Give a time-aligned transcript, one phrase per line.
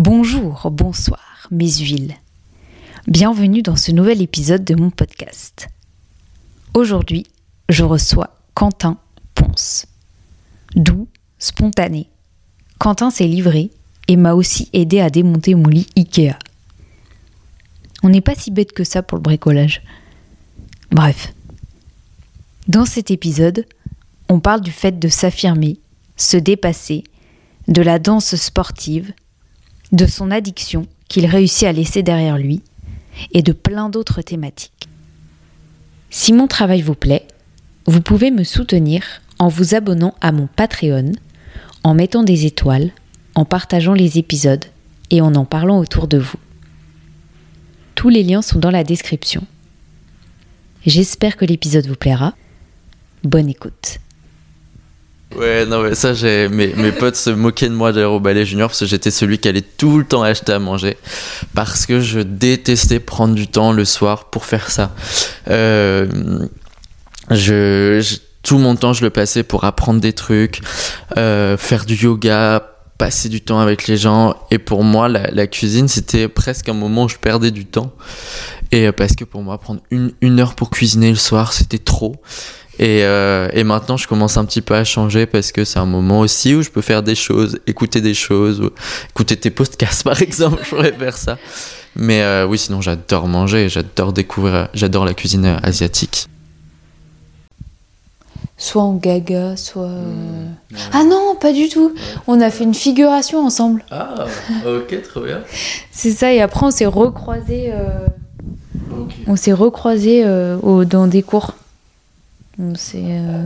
[0.00, 2.14] Bonjour, bonsoir, mes huiles.
[3.08, 5.66] Bienvenue dans ce nouvel épisode de mon podcast.
[6.72, 7.26] Aujourd'hui,
[7.68, 8.98] je reçois Quentin
[9.34, 9.86] Ponce.
[10.76, 11.08] Doux,
[11.40, 12.08] spontané.
[12.78, 13.72] Quentin s'est livré
[14.06, 16.38] et m'a aussi aidé à démonter mon lit Ikea.
[18.04, 19.82] On n'est pas si bête que ça pour le bricolage.
[20.92, 21.34] Bref.
[22.68, 23.66] Dans cet épisode,
[24.28, 25.80] on parle du fait de s'affirmer,
[26.16, 27.02] se dépasser,
[27.66, 29.12] de la danse sportive,
[29.92, 32.62] de son addiction qu'il réussit à laisser derrière lui,
[33.32, 34.88] et de plein d'autres thématiques.
[36.10, 37.26] Si mon travail vous plaît,
[37.86, 39.02] vous pouvez me soutenir
[39.38, 41.12] en vous abonnant à mon Patreon,
[41.82, 42.92] en mettant des étoiles,
[43.34, 44.64] en partageant les épisodes
[45.10, 46.38] et en en parlant autour de vous.
[47.94, 49.44] Tous les liens sont dans la description.
[50.86, 52.34] J'espère que l'épisode vous plaira.
[53.24, 53.98] Bonne écoute.
[55.36, 58.68] Ouais, non, mais ça, j'ai mes, mes potes se moquaient de moi au ballet junior
[58.70, 60.96] parce que j'étais celui qui allait tout le temps acheter à manger
[61.54, 64.94] parce que je détestais prendre du temps le soir pour faire ça.
[65.48, 66.06] Euh,
[67.30, 70.60] je, je- tout mon temps, je le passais pour apprendre des trucs,
[71.18, 72.66] euh, faire du yoga,
[72.96, 74.34] passer du temps avec les gens.
[74.50, 77.92] Et pour moi, la, la cuisine, c'était presque un moment où je perdais du temps.
[78.72, 81.78] Et euh, parce que pour moi, prendre une, une heure pour cuisiner le soir, c'était
[81.78, 82.16] trop.
[82.80, 85.86] Et, euh, et maintenant, je commence un petit peu à changer parce que c'est un
[85.86, 88.70] moment aussi où je peux faire des choses, écouter des choses, ou
[89.10, 91.38] écouter tes podcasts par exemple, je pourrais faire ça.
[91.96, 96.28] Mais euh, oui, sinon j'adore manger, j'adore découvrir, j'adore la cuisine asiatique.
[98.60, 99.82] Soit en gaga, soit...
[99.84, 100.46] euh,
[100.92, 101.94] Ah non, pas du tout.
[102.26, 103.84] On a fait une figuration ensemble.
[103.90, 104.26] Ah,
[104.66, 105.40] ok, trop bien.
[105.92, 108.06] C'est ça, et après on s'est recroisés, euh,
[109.28, 111.54] on s'est recroisés euh, au- dans des cours.
[112.58, 113.44] Donc c'est euh,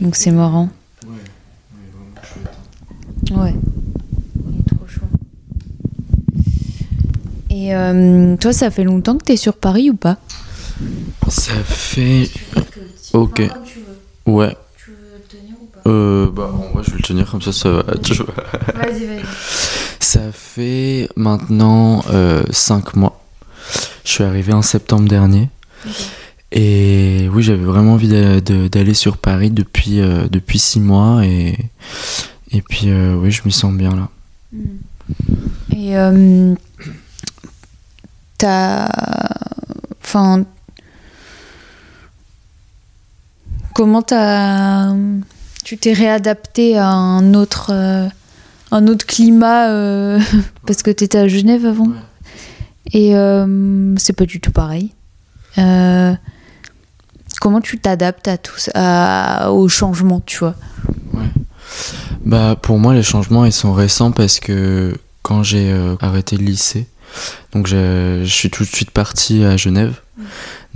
[0.00, 0.68] donc c'est marrant.
[3.30, 3.54] Ouais.
[4.48, 5.06] Il est trop chaud.
[7.48, 10.18] Et euh, toi, ça fait longtemps que t'es sur Paris ou pas?
[11.28, 12.28] Ça fait.
[13.14, 13.42] Ok.
[14.26, 14.56] Ouais.
[14.76, 15.88] Tu veux le tenir ou pas?
[15.88, 17.82] Euh, bah, en vrai, je vais le tenir comme ça, ça va.
[17.82, 19.22] Vas-y, vas-y.
[20.00, 22.04] Ça fait maintenant
[22.50, 23.18] 5 mois.
[24.04, 25.48] Je suis arrivé en septembre dernier.
[26.52, 31.24] Et oui, j'avais vraiment envie d'aller sur Paris depuis, euh, depuis 6 mois.
[31.24, 31.56] Et,
[32.52, 34.08] et puis, euh, oui, je m'y sens bien là.
[35.74, 36.54] Et euh,
[38.36, 38.88] t'as.
[40.02, 40.44] Enfin.
[43.74, 44.94] Comment t'as.
[45.64, 47.72] Tu t'es réadapté à un autre.
[48.70, 49.68] un autre climat
[50.66, 51.86] parce que t'étais à Genève avant?
[51.86, 51.94] Ouais,
[52.92, 53.14] et
[53.96, 54.92] c'est pas du tout pareil.
[55.58, 56.14] Euh,
[57.42, 60.54] comment tu t'adaptes à tout ça, à- au changement, tu vois
[62.24, 66.44] Bah, pour moi, les changements, ils sont récents parce que quand j'ai euh, arrêté le
[66.44, 66.86] lycée,
[67.52, 70.00] donc je, suis tout de suite parti à Genève.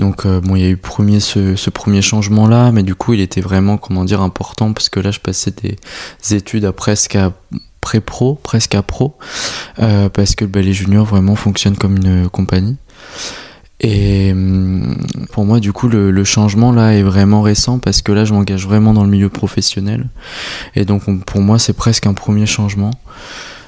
[0.00, 3.14] Donc, euh, bon, il y a eu premier, ce, ce premier changement-là, mais du coup,
[3.14, 5.76] il était vraiment, comment dire, important parce que là, je passais des
[6.34, 7.32] études à presque à
[7.80, 9.16] pré-pro, presque à pro,
[9.78, 12.76] euh, parce que le ballet junior vraiment fonctionne comme une compagnie.
[13.80, 14.96] Et hum,
[15.32, 18.66] pour moi, du coup, le, changement là est vraiment récent parce que là, je m'engage
[18.66, 20.08] vraiment dans le milieu professionnel.
[20.74, 22.90] Et donc on- pour moi c'est presque un premier changement.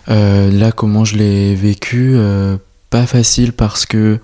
[0.08, 2.56] Euh, là comment je l'ai vécu euh,
[2.88, 4.18] Pas facile parce que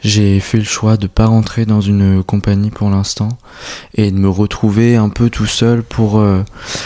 [0.00, 3.30] j'ai fait le choix de pas rentrer dans une compagnie pour l'instant
[3.96, 6.44] et de me retrouver un peu tout seul pour euh,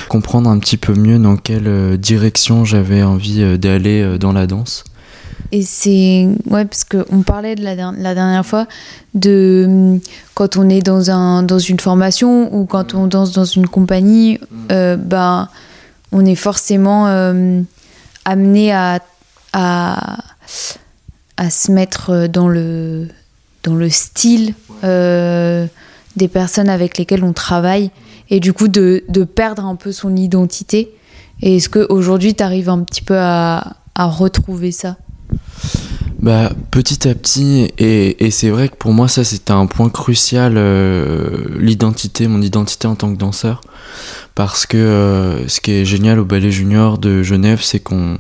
[0.09, 4.85] comprendre un petit peu mieux dans quelle direction j'avais envie d'aller dans la danse.
[5.53, 6.29] Et c'est.
[6.49, 8.67] Ouais, parce qu'on parlait de la, der- la dernière fois
[9.15, 10.01] de hum,
[10.35, 14.39] quand on est dans, un, dans une formation ou quand on danse dans une compagnie,
[14.71, 15.49] euh, ben,
[16.13, 17.61] on est forcément euh,
[18.25, 19.01] amené à,
[19.53, 20.19] à,
[21.37, 23.09] à se mettre dans le,
[23.65, 25.67] dans le style euh,
[26.17, 27.91] des personnes avec lesquelles on travaille
[28.31, 30.95] et du coup de, de perdre un peu son identité.
[31.43, 34.97] Et est-ce qu'aujourd'hui, tu arrives un petit peu à, à retrouver ça?
[36.21, 39.89] Bah, petit à petit, et, et c'est vrai que pour moi, ça c'était un point
[39.89, 43.63] crucial, euh, l'identité, mon identité en tant que danseur.
[44.35, 48.17] Parce que euh, ce qui est génial au Ballet Junior de Genève, c'est qu'on,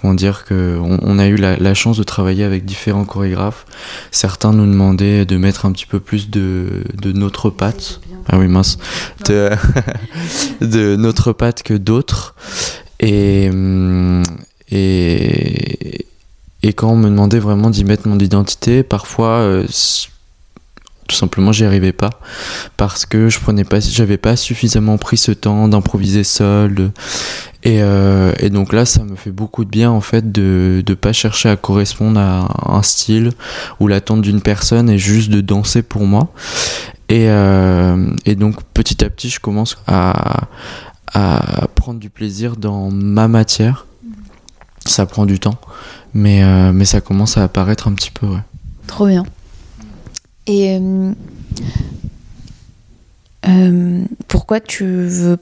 [0.00, 3.66] comment dire, que on, on a eu la, la chance de travailler avec différents chorégraphes.
[4.10, 8.00] Certains nous demandaient de mettre un petit peu plus de, de notre patte.
[8.28, 8.78] Ah oui, mince.
[9.26, 9.50] De,
[10.60, 12.34] de notre patte que d'autres.
[13.00, 14.22] Et, hum,
[14.70, 16.06] et,
[16.62, 19.66] et quand on me demandait vraiment d'y mettre mon identité, parfois, euh,
[21.06, 22.10] tout simplement, j'y arrivais pas
[22.76, 26.90] parce que je prenais pas, j'avais pas suffisamment pris ce temps d'improviser seul.
[27.62, 31.12] Et, euh, donc là, ça me fait beaucoup de bien en fait de ne pas
[31.12, 33.30] chercher à correspondre à un style
[33.80, 36.28] ou l'attente d'une personne et juste de danser pour moi.
[37.08, 40.48] Et, euh, et donc petit à petit, je commence à,
[41.14, 43.86] à prendre du plaisir dans ma matière.
[44.84, 45.58] Ça prend du temps,
[46.14, 48.26] mais, euh, mais ça commence à apparaître un petit peu.
[48.26, 48.40] Ouais.
[48.86, 49.24] Trop bien.
[50.46, 51.12] Et euh,
[53.48, 55.38] euh, pourquoi tu veux.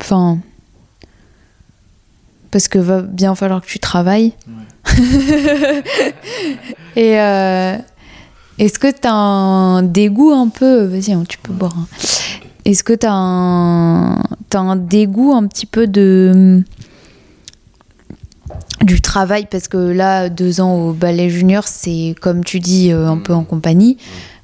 [0.00, 0.38] Enfin.
[2.50, 4.32] Parce que va bien falloir que tu travailles.
[6.96, 7.76] Et euh,
[8.58, 10.84] est-ce que tu as un dégoût un peu.
[10.84, 11.74] Vas-y, hein, tu peux boire.
[11.78, 11.86] hein.
[12.64, 16.62] Est-ce que tu as un dégoût un petit peu de
[18.90, 23.06] du travail parce que là deux ans au ballet junior c'est comme tu dis euh,
[23.06, 23.98] un peu en compagnie.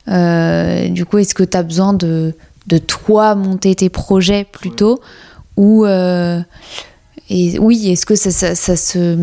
[0.06, 2.32] Euh, du coup est-ce que tu as besoin de,
[2.68, 5.00] de toi monter tes projets plutôt
[5.56, 6.40] ou euh,
[7.28, 9.18] et oui est-ce que ça, ça, ça se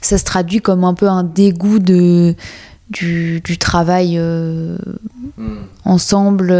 [0.00, 2.34] ça se traduit comme un peu un dégoût de
[2.88, 4.78] du, du travail euh,
[5.84, 6.50] ensemble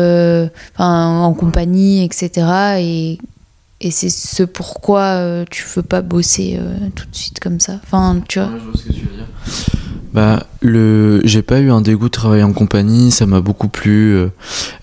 [0.76, 3.19] en compagnie etc et
[3.82, 7.81] et c'est ce pourquoi euh, tu veux pas bosser euh, tout de suite comme ça.
[7.82, 8.50] Enfin, tu vois.
[10.12, 14.15] Bah, le, j'ai pas eu un dégoût de travailler en compagnie, ça m'a beaucoup plu.
[14.15, 14.29] euh,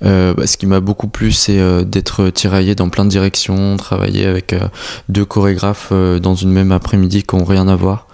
[0.04, 3.78] euh, bah, ce qui m'a beaucoup plu, c'est euh, d'être tiraillé dans plein de directions,
[3.78, 4.56] travailler avec
[5.08, 8.08] deux chorégraphes dans une même après-midi qui ont rien à voir.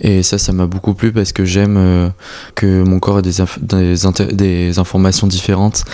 [0.00, 2.10] Et ça, ça m'a beaucoup plu parce que j'aime
[2.54, 5.84] que mon corps ait des, des, des informations différentes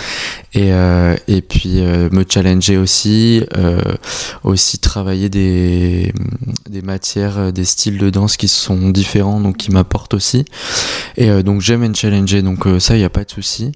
[0.53, 0.71] et,
[1.27, 3.43] et puis me challenger aussi,
[4.43, 6.13] aussi travailler des,
[6.69, 10.45] des matières, des styles de danse qui sont différents, donc qui m'apportent aussi.
[11.17, 13.71] Et euh, donc j'aime me challenger, donc euh, ça, il n'y a pas de souci.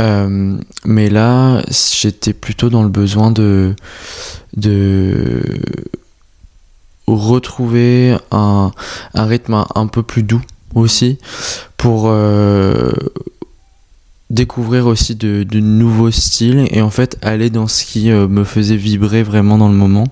[0.00, 3.74] Euh, mais là, j'étais plutôt dans le besoin de,
[4.56, 5.42] de
[7.06, 8.70] retrouver un,
[9.14, 10.42] un rythme un, peu plus doux
[10.74, 11.18] aussi
[11.76, 12.10] pour
[14.32, 18.44] découvrir aussi de, de nouveaux styles et en fait aller dans ce qui euh, me
[18.44, 20.06] faisait vibrer vraiment dans le moment.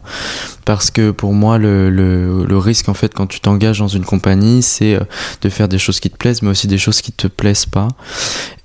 [0.66, 4.04] Parce que pour moi le, le, le risque en fait quand tu t'engages dans une
[4.04, 5.00] compagnie c'est euh,
[5.40, 7.88] de faire des choses qui te plaisent mais aussi des choses qui te plaisent pas.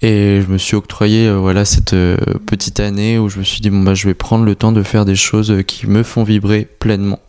[0.01, 1.95] Et je me suis octroyé euh, voilà cette
[2.45, 4.83] petite année où je me suis dit bon bah je vais prendre le temps de
[4.83, 7.19] faire des choses qui me font vibrer pleinement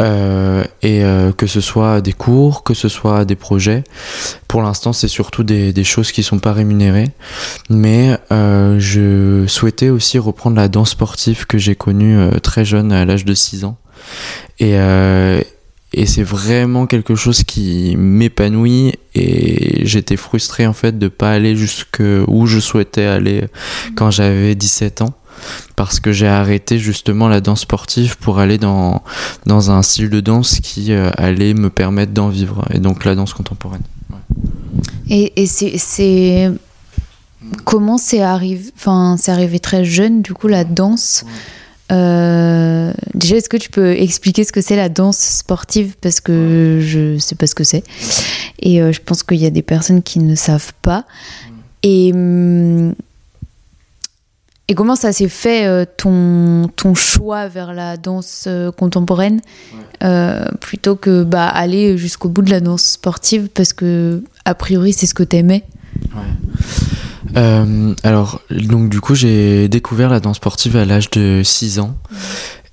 [0.00, 3.84] euh, et euh, que ce soit des cours, que ce soit des projets.
[4.48, 7.10] Pour l'instant, c'est surtout des, des choses qui sont pas rémunérées,
[7.68, 12.92] mais euh, je souhaitais aussi reprendre la danse sportive que j'ai connue euh, très jeune,
[12.92, 13.76] à l'âge de 6 ans.
[14.58, 15.40] Et, euh,
[15.92, 21.56] et c'est vraiment quelque chose qui m'épanouit et j'étais frustré en fait de pas aller
[21.56, 23.48] jusque où je souhaitais aller
[23.96, 25.14] quand j'avais 17 ans
[25.76, 29.02] parce que j'ai arrêté justement la danse sportive pour aller dans,
[29.46, 33.14] dans un style de danse qui euh, allait me permettre d'en vivre, et donc la
[33.14, 33.82] danse contemporaine.
[35.08, 36.50] Et, et c'est,
[37.64, 40.22] comment c'est arrivé Enfin, c'est arrivé très jeune.
[40.22, 41.24] Du coup, la danse.
[41.90, 45.96] Euh, déjà, est-ce que tu peux expliquer ce que c'est la danse sportive?
[46.00, 47.82] Parce que je sais pas ce que c'est
[48.60, 51.04] et euh, je pense qu'il y a des personnes qui ne savent pas.
[51.82, 52.94] Et hum,
[54.70, 59.40] et comment ça s'est fait euh, ton, ton choix vers la danse euh, contemporaine
[60.04, 64.92] euh, plutôt que bah, aller jusqu'au bout de la danse sportive parce que a priori
[64.92, 65.64] c'est ce que t'aimais?
[67.36, 71.96] Euh, alors, donc du coup, j'ai découvert la danse sportive à l'âge de 6 ans.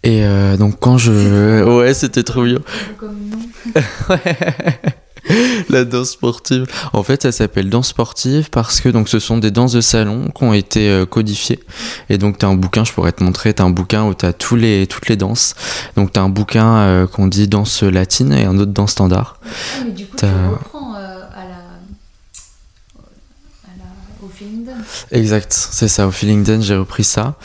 [0.03, 0.23] Et
[0.59, 1.63] donc quand je...
[1.63, 2.59] Ouais, c'était trop bien.
[5.69, 6.65] La danse sportive.
[6.93, 10.29] En fait, ça s'appelle danse sportive parce que donc ce sont des danses de salon
[10.35, 11.59] qui ont été euh, codifiées.
[12.09, 14.55] Et donc t'as un bouquin, je pourrais te montrer, t'as un bouquin où t'as tous
[14.55, 15.55] les toutes les danses.
[15.95, 19.39] Donc t'as un bouquin euh, qu'on dit danse latine et un autre danse standard.
[19.85, 21.63] mais du coup reprends à, la,
[24.23, 24.65] au feeling
[25.11, 26.07] Exact, c'est ça.
[26.07, 27.35] Au Feeling Dance, j'ai repris ça.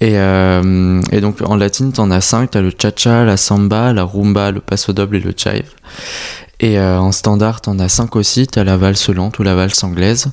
[0.00, 2.52] Et, euh, et donc en latine, t'en as cinq.
[2.52, 5.70] T'as le cha-cha, la samba, la rumba, le paso doble et le chive.
[6.60, 8.46] Et euh, en standard, t'en as cinq aussi.
[8.46, 10.28] T'as la valse lente ou la valse anglaise.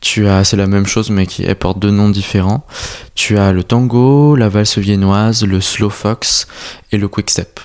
[0.00, 2.66] Tu as, c'est la même chose, mais qui porte deux noms différents.
[3.14, 6.46] Tu as le tango, la valse viennoise, le slow fox
[6.92, 7.60] et le quick step.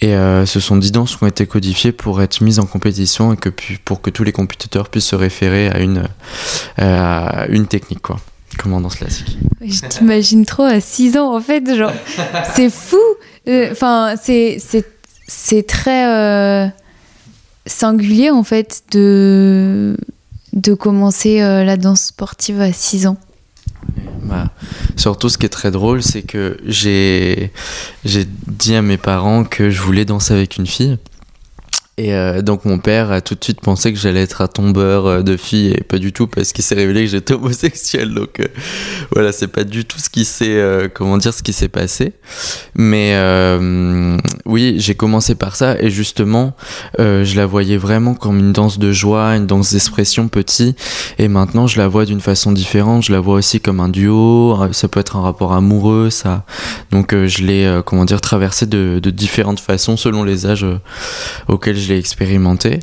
[0.00, 3.32] Et euh, ce sont 10 danses qui ont été codifiées pour être mises en compétition
[3.32, 3.48] et que
[3.84, 6.08] pour que tous les compétiteurs puissent se référer à une,
[6.80, 8.20] euh, technique, quoi.
[8.58, 9.36] Comme en danse classique.
[9.60, 11.90] Je t'imagine trop à 6 ans en fait, genre
[12.54, 13.00] c'est fou.
[13.48, 14.58] Enfin, c'est
[15.26, 16.72] c'est très
[17.66, 19.96] singulier en fait de
[20.52, 23.16] de commencer euh, la danse sportive à 6 ans.
[24.22, 24.50] Bah,
[24.96, 27.50] surtout, ce qui est très drôle, c'est que j'ai
[28.04, 30.96] dit à mes parents que je voulais danser avec une fille.
[31.96, 35.06] Et euh, donc mon père a tout de suite pensé que j'allais être un tombeur
[35.06, 38.12] euh, de filles et pas du tout parce qu'il s'est révélé que j'étais homosexuel.
[38.12, 38.46] Donc euh,
[39.12, 42.14] voilà, c'est pas du tout ce qui s'est comment dire ce qui s'est passé.
[42.74, 43.14] Mais
[44.44, 46.54] oui, j'ai commencé par ça et justement,
[46.98, 50.74] je la voyais vraiment comme une danse de joie, une danse d'expression petit.
[51.18, 53.04] Et maintenant, je la vois d'une façon différente.
[53.04, 54.56] Je la vois aussi comme un duo.
[54.72, 56.44] Ça peut être un rapport amoureux, ça.
[56.90, 60.66] Donc je l'ai comment dire traversé de, de, différentes façons selon les âges
[61.48, 62.80] auxquels je l'ai expérimenté.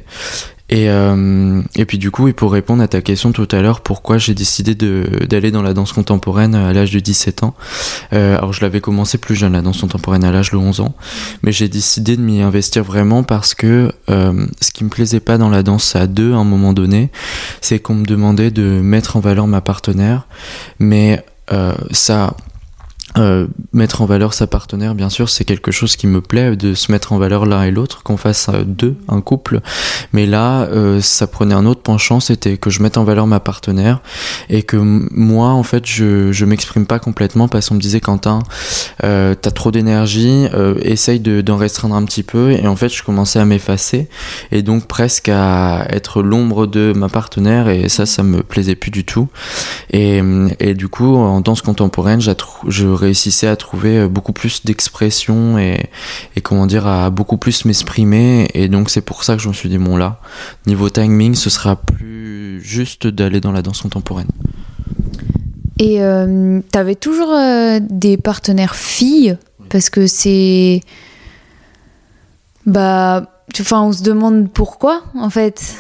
[0.72, 3.81] Et, euh, et puis du coup, et pour répondre à ta question tout à l'heure,
[3.81, 7.53] pourquoi j'ai décidé d'aller dans la danse contemporaine à l'âge de 17 ans
[8.13, 10.96] euh, Alors je l'avais commencé plus jeune, la danse contemporaine à l'âge de 11 ans,
[11.43, 15.38] mais j'ai décidé de m'y investir vraiment parce que euh, ce qui me plaisait pas
[15.38, 17.12] dans la danse à deux à un moment donné,
[17.60, 20.25] c'est qu'on me demandait de mettre en valeur ma partenaire,
[20.79, 21.24] mais
[21.91, 22.38] ça
[23.18, 26.74] euh, mettre en valeur sa partenaire, bien sûr, c'est quelque chose qui me plaît, de
[26.74, 29.60] se mettre en valeur l'un et l'autre, qu'on fasse euh, deux, un couple.
[30.13, 33.39] Mais là, euh, ça prenait un autre penchant, c'était que je mette en valeur ma
[33.39, 34.01] partenaire
[34.50, 38.39] et que moi, en fait, je, je m'exprime pas complètement parce qu'on me disait, Quentin,
[39.03, 40.48] euh, t'as trop d'énergie,
[40.82, 42.51] essaye d'en restreindre un petit peu.
[42.51, 44.08] Et en fait, je commençais à m'effacer
[44.51, 48.91] et donc presque à être l'ombre de ma partenaire et ça, ça me plaisait plus
[48.91, 49.27] du tout.
[49.91, 50.22] Et,
[50.60, 55.89] et du coup, en danse contemporaine, je réussissais à trouver euh, beaucoup plus d'expression et,
[56.43, 58.48] comment dire à beaucoup plus m'exprimer.
[58.53, 60.20] Et donc c'est pour ça que je me suis dit bon là
[60.67, 64.29] niveau timing ce sera plus juste d'aller dans la danse contemporaine.
[65.79, 69.38] Et euh, tu avais toujours euh, des partenaires filles?
[69.70, 70.81] Parce que c'est
[72.65, 73.24] bah
[73.60, 75.75] enfin on se demande pourquoi en fait.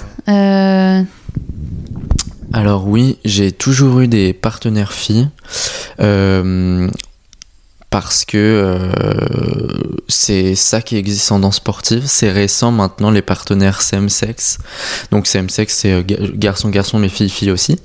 [2.53, 5.29] Alors oui, j'ai toujours eu des partenaires filles
[7.91, 8.89] parce que euh,
[10.07, 12.03] c'est ça qui existe en danse sportive.
[12.07, 14.57] C'est récent maintenant les partenaires same sex.
[15.11, 17.77] Donc same sex c'est euh, garçon garçon mais fille fille aussi.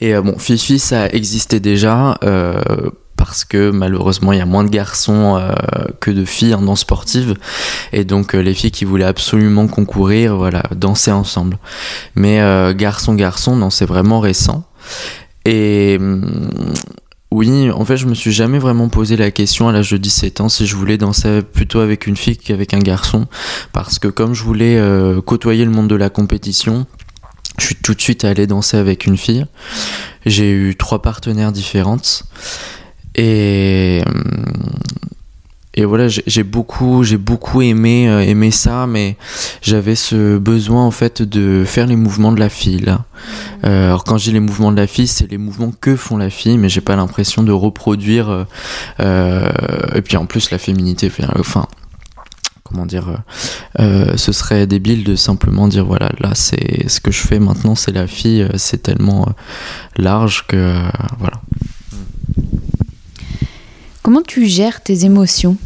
[0.00, 2.18] Et euh, bon fille fille ça existait déjà
[3.16, 5.40] parce que malheureusement il y a moins de garçons
[6.00, 7.36] que de filles en danse sportive
[7.92, 11.58] et donc les filles qui voulaient absolument concourir voilà danser ensemble.
[12.16, 12.40] Mais
[12.74, 14.64] garçon garçon non c'est vraiment récent.
[15.46, 16.24] Et hum,
[17.34, 20.40] oui, en fait, je me suis jamais vraiment posé la question à l'âge de 17
[20.40, 23.26] ans si je voulais danser plutôt avec une fille qu'avec un garçon.
[23.72, 26.86] Parce que comme je voulais euh, côtoyer le monde de la compétition,
[27.58, 29.46] je suis tout de suite allé danser avec une fille.
[30.24, 32.22] J'ai eu trois partenaires différentes.
[33.16, 34.00] Et,
[35.74, 39.16] et voilà j'ai beaucoup j'ai beaucoup aimé euh, aimé ça mais
[39.60, 42.84] j'avais ce besoin en fait de faire les mouvements de la fille.
[43.64, 46.30] Euh, alors quand dis les mouvements de la fille c'est les mouvements que font la
[46.30, 48.46] fille mais j'ai pas l'impression de reproduire
[49.00, 49.50] euh,
[49.94, 51.66] et puis en plus la féminité enfin
[52.62, 53.22] comment dire
[53.78, 57.92] ce serait débile de simplement dire voilà là c'est ce que je fais maintenant c'est
[57.92, 59.28] la fille c'est tellement
[59.96, 60.74] large que
[61.18, 61.40] voilà
[64.04, 65.56] Comment tu gères tes émotions?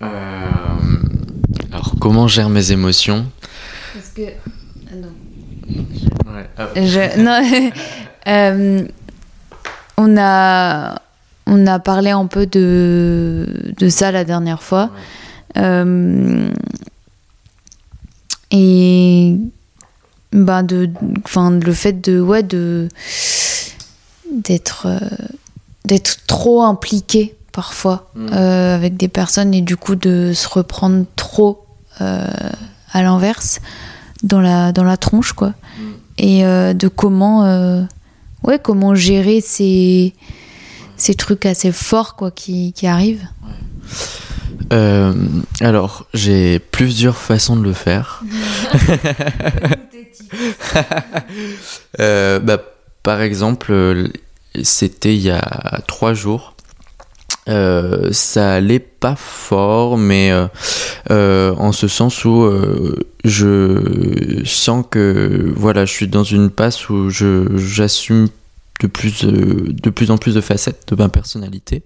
[0.00, 0.06] Euh,
[1.72, 3.26] Alors, comment gère mes émotions?
[3.92, 4.22] Parce que.
[4.88, 5.82] Ah non.
[6.32, 6.86] Ouais.
[6.86, 7.20] Je...
[7.20, 7.72] non
[8.28, 8.86] euh,
[9.96, 11.02] on, a...
[11.48, 14.92] on a parlé un peu de, de ça la dernière fois.
[15.56, 16.52] Euh...
[18.52, 19.34] Et.
[20.30, 20.88] Ben de,
[21.24, 22.20] enfin, le fait de.
[22.20, 22.86] Ouais, de.
[24.32, 25.00] D'être euh,
[25.88, 28.28] d'être trop impliqué parfois mm.
[28.32, 31.66] euh, avec des personnes et du coup de se reprendre trop
[32.00, 32.28] euh,
[32.92, 33.60] à l'inverse
[34.22, 35.48] dans la, dans la tronche quoi.
[35.48, 35.82] Mm.
[36.18, 37.86] Et euh, de comment,
[38.44, 40.14] ouais, comment gérer ces,
[40.96, 43.26] ces trucs assez forts quoi, qui, qui arrivent.
[45.60, 48.22] alors, j'ai plusieurs façons de le faire.
[51.98, 52.58] bah,
[53.02, 54.10] par exemple,
[54.64, 56.54] c'était il y a trois jours.
[57.48, 60.48] Euh, ça allait pas fort, mais euh,
[61.10, 62.50] euh, en ce sens où
[63.24, 68.28] je sens que voilà, je suis dans une passe où je j'assume
[68.80, 71.82] de plus de plus en plus de facettes de ma personnalité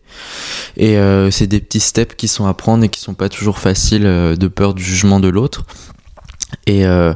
[0.77, 0.99] et
[1.31, 4.49] c'est des petits steps qui sont à prendre et qui sont pas toujours faciles de
[4.49, 5.65] peur du jugement de l'autre
[6.67, 7.13] et, euh,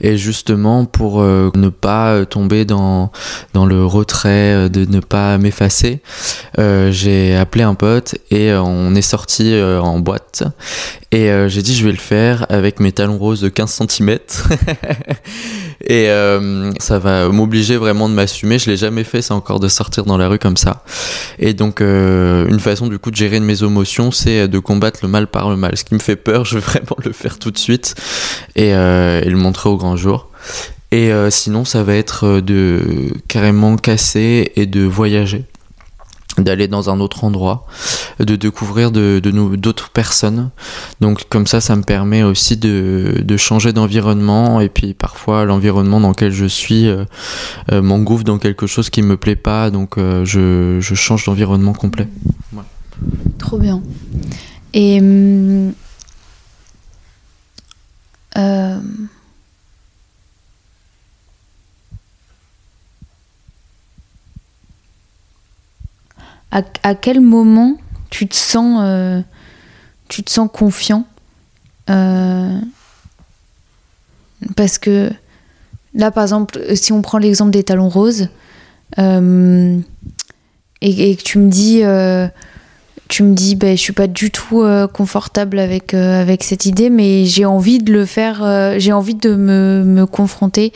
[0.00, 3.12] et, justement pour euh, ne pas tomber dans,
[3.52, 6.00] dans le retrait, euh, de ne pas m'effacer,
[6.56, 10.44] j'ai appelé un pote et on est sorti en boîte.
[11.12, 14.18] Et j'ai dit je vais le faire avec mes talons roses de 15 cm.
[15.86, 16.08] et
[16.78, 18.58] ça va m'obliger vraiment de m'assumer.
[18.58, 20.82] Je l'ai jamais fait, c'est encore de sortir dans la rue comme ça.
[21.38, 25.26] Et donc, une façon du coup de gérer mes émotions, c'est de combattre le mal
[25.26, 25.76] par le mal.
[25.76, 27.94] Ce qui me fait peur, je vais vraiment le faire tout de suite
[28.56, 30.28] et, euh, et le montrer au grand jour.
[30.92, 35.44] Et euh, sinon, ça va être de carrément casser et de voyager
[36.38, 37.66] d'aller dans un autre endroit,
[38.20, 39.20] de découvrir de,
[39.56, 40.50] d'autres personnes.
[41.00, 46.00] Donc comme ça, ça me permet aussi de, de changer d'environnement et puis parfois l'environnement
[46.00, 47.04] dans lequel je suis euh,
[47.72, 51.72] euh, m'engouffre dans quelque chose qui me plaît pas, donc euh, je, je change d'environnement
[51.72, 52.08] complet.
[53.38, 53.82] Trop bien.
[54.74, 55.00] Et.
[58.36, 58.78] Euh,
[66.50, 67.76] à, à quel moment
[68.10, 69.20] tu te sens, euh,
[70.08, 71.06] tu te sens confiant
[71.88, 72.58] Euh,
[74.56, 75.10] Parce que
[75.94, 78.28] là, par exemple, si on prend l'exemple des talons roses,
[78.98, 79.82] et,
[81.16, 81.82] que tu me dis,
[83.08, 86.66] tu me dis, ben, je suis pas du tout euh, confortable avec euh, avec cette
[86.66, 90.72] idée, mais j'ai envie de le faire, euh, j'ai envie de me, me confronter.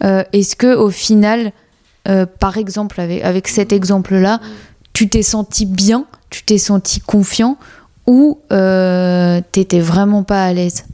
[0.00, 1.52] Est-ce que au final,
[2.38, 4.38] par exemple, avec avec cet exemple-là,
[4.92, 7.56] tu t'es senti bien, tu t'es senti confiant,
[8.06, 10.84] ou t'étais vraiment pas à l'aise?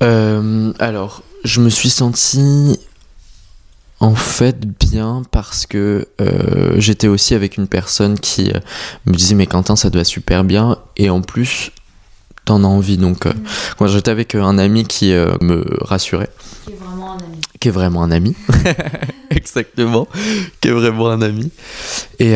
[0.00, 2.80] Alors, je me suis senti
[4.04, 8.60] en fait bien parce que euh, j'étais aussi avec une personne qui euh,
[9.06, 10.76] me disait mais Quentin ça doit super bien.
[10.98, 11.70] Et en plus
[12.44, 12.98] t'en as envie.
[12.98, 13.32] Donc euh,
[13.78, 16.28] quand j'étais avec un ami qui me rassurait.
[16.66, 17.40] Qui est vraiment un ami.
[17.60, 18.36] qui est vraiment un ami.
[19.30, 20.06] Exactement.
[20.60, 21.50] Qui est vraiment un ami.
[22.18, 22.34] Et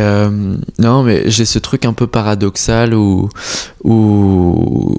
[0.78, 3.28] non mais j'ai ce truc un peu paradoxal où
[3.84, 4.96] où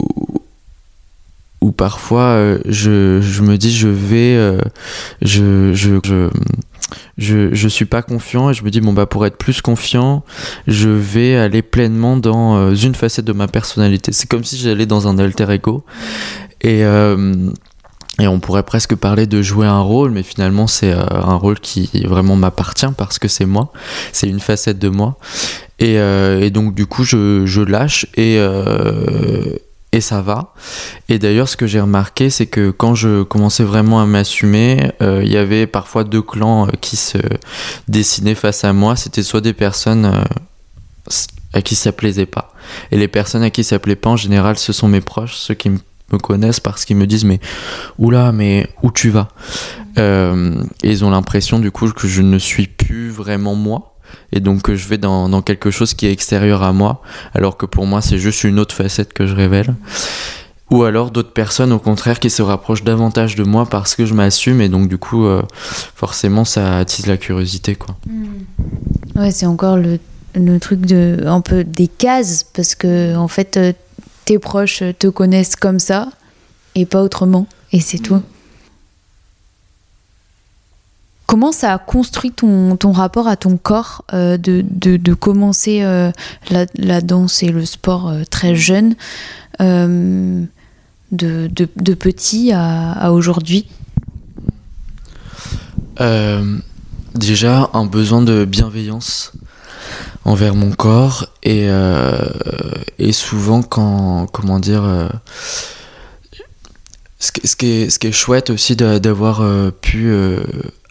[1.62, 4.60] où parfois euh, je, je me dis je vais euh,
[5.22, 6.30] je, je, je
[7.18, 10.24] je je suis pas confiant et je me dis bon bah pour être plus confiant
[10.68, 14.12] je vais aller pleinement dans euh, une facette de ma personnalité.
[14.12, 15.84] C'est comme si j'allais dans un alter ego.
[16.62, 17.51] Et euh,
[18.20, 21.89] et on pourrait presque parler de jouer un rôle, mais finalement c'est un rôle qui
[22.06, 23.72] vraiment m'appartient parce que c'est moi,
[24.12, 25.17] c'est une facette de moi.
[25.80, 29.56] Et, euh, et donc du coup je, je lâche et, euh,
[29.99, 30.53] et ça va.
[31.09, 35.21] Et d'ailleurs ce que j'ai remarqué c'est que quand je commençais vraiment à m'assumer, euh,
[35.23, 37.17] il y avait parfois deux clans euh, qui se
[37.88, 38.95] dessinaient face à moi.
[38.95, 41.13] C'était soit des personnes euh,
[41.53, 42.53] à qui ça plaisait pas.
[42.91, 45.53] Et les personnes à qui ça plaît pas en général ce sont mes proches, ceux
[45.53, 47.39] qui me connaissent parce qu'ils me disent mais
[47.97, 49.27] oula mais où tu vas?
[49.97, 53.98] Et ils ont l'impression du coup que je ne suis plus vraiment moi
[54.32, 57.02] et donc que je vais dans, quelque chose qui est extérieur à moi
[57.34, 59.76] alors que pour moi c'est juste une autre facette que je révèle.
[60.72, 64.13] Ou alors d'autres personnes au contraire qui se rapprochent davantage de moi parce que je
[64.13, 65.41] m'assume et donc du coup euh,
[65.95, 67.98] forcément ça attise la curiosité quoi.
[69.15, 70.00] Ouais, c'est encore le,
[70.36, 73.74] le truc de un peu des cases parce que en fait euh,
[74.26, 76.10] tes proches te connaissent comme ça
[76.76, 77.48] et pas autrement.
[77.72, 78.22] Et c'est tout.
[81.30, 86.12] Comment ça a construit ton, rapport à ton corps euh, de, commencer euh,
[86.50, 88.96] la, danse et le sport euh, très jeune,
[89.60, 90.50] de,
[91.94, 93.68] petit à, aujourd'hui?
[97.13, 99.34] Déjà un besoin de bienveillance
[100.26, 101.70] envers mon corps et,
[103.12, 105.12] souvent quand comment dire
[107.20, 110.12] ce, qui- est, ce qui est chouette aussi d'a- d'avoir pu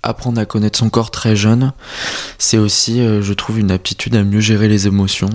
[0.03, 1.73] apprendre à connaître son corps très jeune
[2.39, 5.31] c'est aussi euh, je trouve une aptitude à mieux gérer les émotions.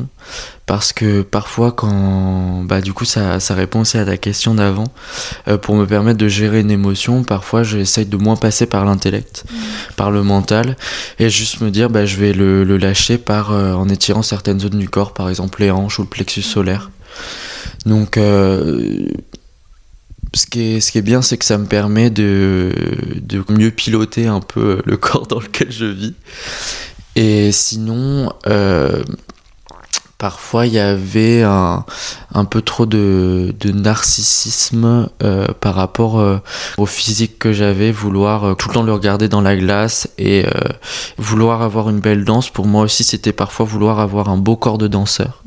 [0.65, 4.85] Parce que parfois quand bah du coup ça, ça répond aussi à ta question d'avant
[5.49, 9.43] euh, pour me permettre de gérer une émotion parfois j'essaye de moins passer par l'intellect
[9.97, 10.77] par le mental
[11.19, 14.61] et juste me dire bah je vais le, le lâcher par euh, en étirant certaines
[14.61, 16.89] zones du corps par exemple les hanches ou le plexus solaire.
[17.85, 19.05] Donc euh,
[20.33, 22.73] ce qui est, ce qui est bien, c'est que ça me permet de,
[23.21, 26.13] de mieux piloter un peu le corps dans lequel je vis.
[27.15, 29.03] Et sinon, euh,
[30.17, 31.85] parfois il y avait un,
[32.33, 36.39] un peu trop de, de narcissisme euh, par rapport euh,
[36.77, 40.45] au physique que j'avais, vouloir tout le temps le regarder dans la glace et
[41.19, 42.49] vouloir avoir une belle danse.
[42.49, 45.43] Pour moi aussi, c'était parfois vouloir avoir un beau corps de danseur.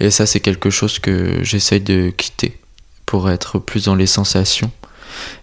[0.00, 2.58] Et ça, c'est quelque chose que j'essaye de quitter
[3.06, 4.70] pour être plus dans les sensations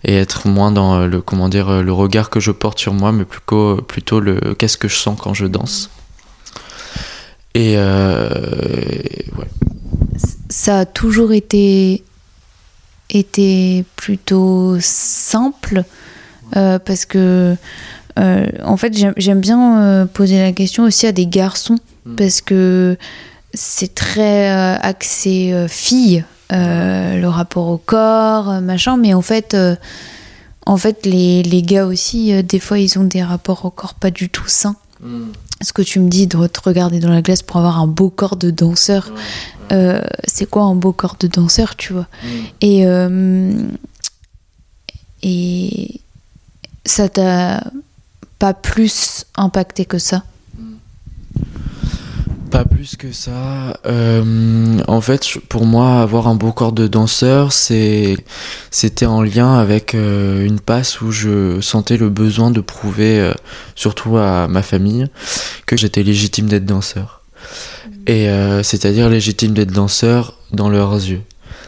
[0.03, 2.93] et être moins dans euh, le comment dire euh, le regard que je porte sur
[2.93, 5.89] moi mais plutôt plutôt le qu'est-ce que je sens quand je danse
[7.53, 8.29] et euh,
[9.37, 9.47] ouais.
[10.49, 12.03] ça a toujours été
[13.09, 15.83] été plutôt simple
[16.55, 17.55] euh, parce que
[18.19, 22.15] euh, en fait j'aime- bien euh, poser la question aussi à des garçons Mm.
[22.15, 22.97] parce que
[23.53, 28.97] c'est très euh, axé euh, fille euh, le rapport au corps euh, machin.
[28.97, 29.75] Mais en fait euh,
[30.65, 33.93] en fait les, les gars aussi euh, des fois ils ont des rapports au corps
[33.93, 34.75] pas du tout sains.
[35.61, 38.09] Ce que tu me dis de te regarder dans la glace pour avoir un beau
[38.09, 39.11] corps de danseur
[39.71, 42.07] euh, c'est quoi un beau corps de danseur tu vois?
[42.61, 43.51] Et euh,
[45.23, 46.01] et
[46.85, 47.63] ça t'a
[48.37, 50.23] pas plus impacté que ça?
[52.51, 53.79] Pas plus que ça.
[53.85, 58.17] Euh, en fait, pour moi, avoir un beau corps de danseur, c'est,
[58.71, 63.33] c'était en lien avec euh, une passe où je sentais le besoin de prouver, euh,
[63.75, 65.07] surtout à ma famille,
[65.65, 67.21] que j'étais légitime d'être danseur.
[68.05, 71.21] Et euh, c'est-à-dire légitime d'être danseur dans leurs yeux,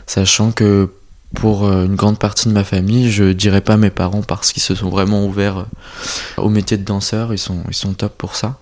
[0.05, 0.89] sachant que
[1.33, 4.61] pour euh, une grande partie de ma famille, je dirais pas mes parents parce qu'ils
[4.63, 8.35] se sont vraiment ouverts euh, au métier de danseur, ils sont, ils sont top pour
[8.35, 8.59] ça.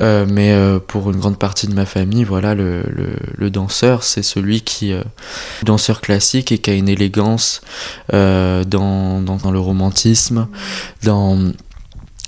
[0.00, 4.02] Euh, mais euh, pour une grande partie de ma famille, voilà, le, le, le danseur,
[4.02, 5.02] c'est celui qui euh,
[5.62, 7.60] danseur classique et qui a une élégance
[8.12, 10.48] dans, dans, dans le romantisme,
[11.02, 11.52] dans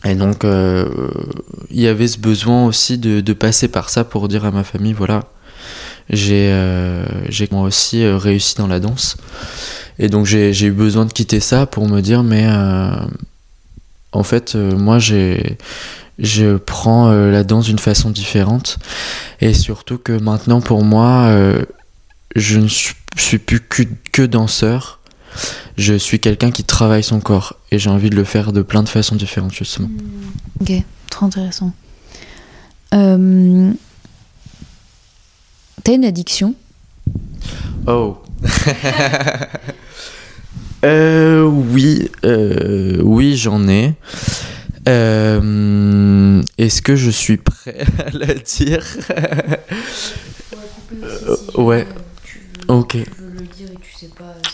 [0.06, 4.44] et donc il y avait ce besoin aussi de, de passer par ça pour dire
[4.44, 5.24] à ma famille, voilà,
[6.10, 9.16] j'ai euh, j'ai moi aussi euh, réussi dans la danse.
[9.98, 12.96] Et donc j'ai eu besoin de quitter ça pour me dire, mais euh,
[14.12, 18.78] en fait, moi je prends la danse d'une façon différente.
[19.40, 21.32] Et surtout que maintenant, pour moi,
[22.34, 22.94] je ne suis,
[23.38, 24.98] plus que, que danseur.
[25.76, 27.54] Je suis quelqu'un qui travaille son corps.
[27.70, 29.90] Et j'ai envie de le faire de plein de façons différentes, justement.
[30.60, 30.72] ok
[31.14, 31.72] trop intéressant
[32.94, 33.72] euh,
[35.84, 36.54] t'as une addiction
[37.86, 38.16] Oh.
[40.84, 43.92] euh, oui, euh, oui, j'en ai.
[44.88, 48.84] Euh, Est-ce que je suis prêt à la dire
[51.02, 51.86] Euh, ouais.
[52.68, 52.96] Ok.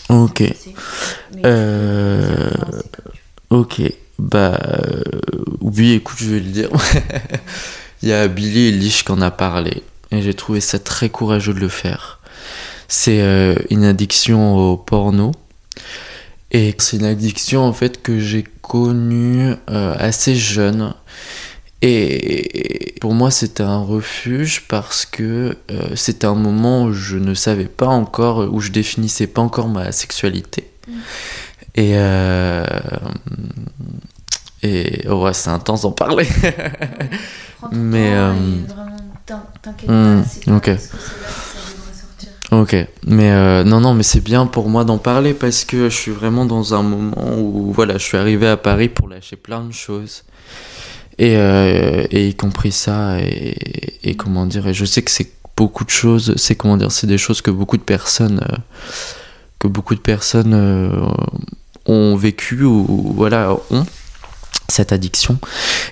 [0.09, 0.43] Ok.
[1.45, 2.49] Euh,
[3.51, 3.81] Ok.
[4.17, 5.01] Bah euh,
[5.61, 6.69] oui, écoute, je vais le dire.
[8.01, 11.53] Il y a Billy Eilish qui en a parlé et j'ai trouvé ça très courageux
[11.53, 12.19] de le faire.
[12.87, 15.31] C'est euh, une addiction au porno
[16.51, 20.93] et c'est une addiction en fait que j'ai connue euh, assez jeune.
[21.81, 27.33] Et pour moi, c'était un refuge parce que euh, c'était un moment où je ne
[27.33, 30.69] savais pas encore, où je définissais pas encore ma sexualité.
[31.75, 32.65] Et, euh,
[34.61, 36.27] et oh ouais, c'est intense d'en parler.
[37.71, 38.33] Mais, euh,
[39.87, 40.71] Hmm, ok.
[42.51, 42.75] Ok,
[43.07, 46.11] mais euh, non, non, mais c'est bien pour moi d'en parler parce que je suis
[46.11, 49.71] vraiment dans un moment où voilà, je suis arrivé à Paris pour lâcher plein de
[49.71, 50.23] choses.
[51.17, 55.31] Et, euh, et y compris ça, et, et comment dire, et je sais que c'est
[55.55, 58.57] beaucoup de choses, c'est comment dire, c'est des choses que beaucoup de personnes, euh,
[59.59, 60.53] que beaucoup de personnes
[61.85, 63.85] ont vécu ou voilà, ont
[64.67, 65.37] cette addiction.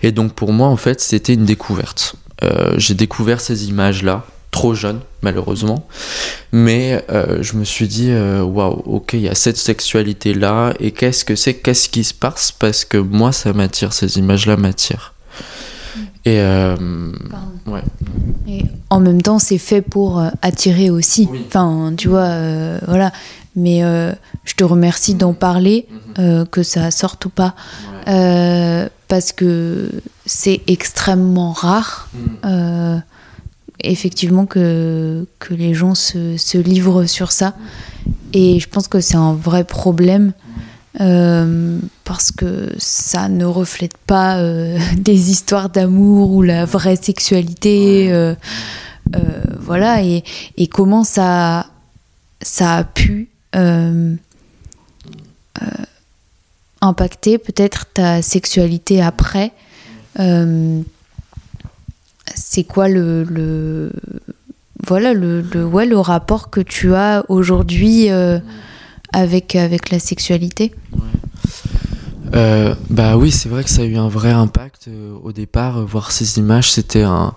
[0.03, 2.15] Et donc pour moi, en fait, c'était une découverte.
[2.43, 5.87] Euh, j'ai découvert ces images-là, trop jeune, malheureusement.
[6.51, 10.91] Mais euh, je me suis dit, euh, waouh, ok, il y a cette sexualité-là, et
[10.91, 12.51] qu'est-ce que c'est, qu'est-ce qui se passe?
[12.51, 15.13] Parce que moi, ça m'attire, ces images-là m'attirent.
[16.25, 16.75] Et euh,
[17.65, 17.83] ouais.
[18.47, 21.29] Et en même temps, c'est fait pour euh, attirer aussi.
[21.31, 21.45] Oui.
[21.47, 22.29] Enfin, tu vois,
[22.87, 23.11] voilà.
[23.55, 23.81] Mais
[24.45, 27.55] je te remercie d'en parler, euh, que ça sorte ou pas,
[29.09, 29.89] parce que
[30.25, 32.07] c'est extrêmement rare,
[32.45, 32.97] euh,
[33.81, 37.55] effectivement, que, que les gens se, se livrent sur ça.
[38.31, 40.31] Et je pense que c'est un vrai problème.
[41.01, 48.11] euh, parce que ça ne reflète pas euh, des histoires d'amour ou la vraie sexualité.
[48.11, 48.35] euh,
[49.59, 50.23] voilà, et,
[50.57, 51.67] et comment ça,
[52.41, 53.29] ça a pu
[56.81, 59.51] impacter peut-être ta sexualité après.
[60.19, 60.81] Euh,
[62.35, 63.91] c'est quoi le, le
[64.85, 68.39] voilà le, le ouais le rapport que tu as aujourd'hui euh,
[69.13, 70.73] avec avec la sexualité?
[72.35, 74.87] Euh, bah oui, c'est vrai que ça a eu un vrai impact.
[75.23, 77.33] Au départ, voir ces images, c'était un,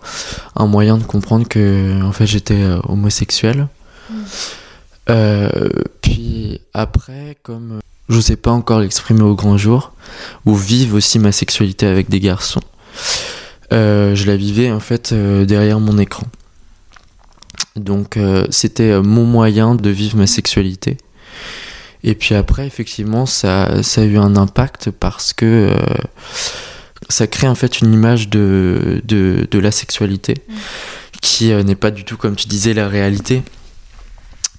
[0.55, 3.69] un moyen de comprendre que en fait, j'étais homosexuel.
[5.09, 5.71] Euh,
[6.03, 7.81] puis après, comme
[8.13, 9.93] je sais pas encore l'exprimer au grand jour,
[10.47, 12.61] ou vivre aussi ma sexualité avec des garçons,
[13.73, 16.27] euh, je la vivais en fait euh, derrière mon écran.
[17.77, 20.99] Donc euh, c'était mon moyen de vivre ma sexualité.
[22.05, 25.71] Et puis après, effectivement, ça, ça a eu un impact parce que
[27.09, 30.55] ça crée en fait une image de, de, de la sexualité mm.
[31.21, 33.43] qui n'est pas du tout, comme tu disais, la réalité.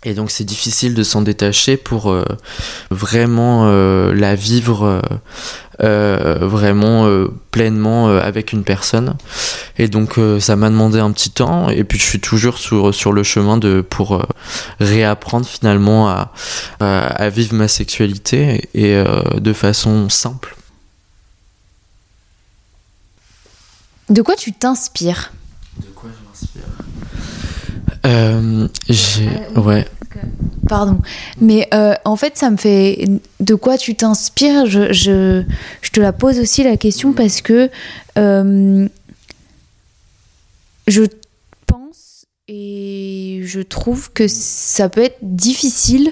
[0.05, 2.25] Et donc c'est difficile de s'en détacher pour euh,
[2.91, 5.01] vraiment euh, la vivre
[5.81, 7.07] euh, vraiment
[7.51, 9.15] pleinement avec une personne.
[9.77, 13.11] Et donc ça m'a demandé un petit temps et puis je suis toujours sur, sur
[13.11, 14.25] le chemin de pour
[14.79, 16.31] réapprendre finalement à,
[16.79, 19.03] à, vivre ma sexualité et
[19.35, 20.55] de façon simple.
[24.09, 25.31] De quoi tu t'inspires?
[25.77, 26.82] De quoi je m'inspire?
[28.05, 29.87] Euh, euh, ouais.
[30.67, 30.99] Pardon,
[31.41, 33.07] mais euh, en fait, ça me fait.
[33.39, 34.65] De quoi tu t'inspires?
[34.65, 35.43] Je, je,
[35.81, 37.69] je, te la pose aussi la question parce que
[38.15, 38.87] je
[41.65, 46.11] pense et je trouve que ça peut être difficile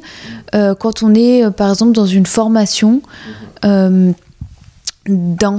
[0.51, 3.01] quand on est, par exemple, dans une formation
[3.63, 4.13] d'un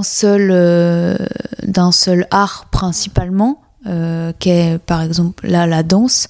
[0.03, 1.17] seul,
[1.63, 3.62] d'un seul art principalement euh,
[4.39, 6.27] qu'est par exemple là la danse,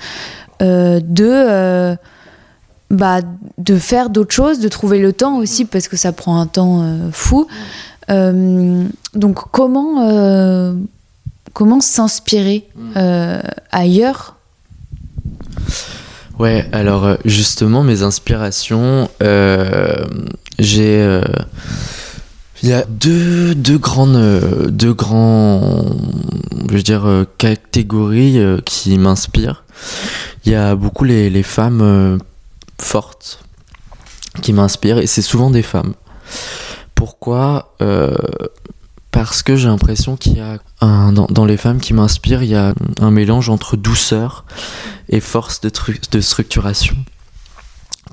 [0.64, 1.96] euh, de, euh,
[2.90, 3.20] bah,
[3.58, 6.86] de faire d'autres choses, de trouver le temps aussi parce que ça prend un temps
[7.12, 7.48] fou.
[8.08, 10.76] donc comment,
[11.54, 12.68] comment s'inspirer
[13.72, 14.38] ailleurs?
[16.40, 19.10] Ouais, alors justement mes inspirations,
[20.60, 21.22] j'ai
[22.64, 24.18] il y a deux, grandes,
[24.96, 25.86] grands,
[26.70, 29.66] je veux dire, euh, catégories euh, qui m'inspirent.
[30.46, 32.18] Il y a beaucoup les, femmes euh,
[32.80, 33.44] fortes
[34.42, 35.94] qui m'inspirent et c'est souvent des femmes.
[36.96, 37.76] Pourquoi?
[39.12, 42.74] Parce que j'ai l'impression qu'il y a dans, les femmes qui m'inspirent, il y a
[43.02, 44.46] un mélange entre douceur
[45.10, 45.70] et force de,
[46.12, 46.96] de structuration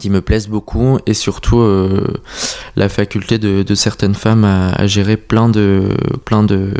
[0.00, 2.20] qui me plaisent beaucoup et surtout euh,
[2.74, 6.72] la faculté de, certaines femmes à, gérer plein de plein de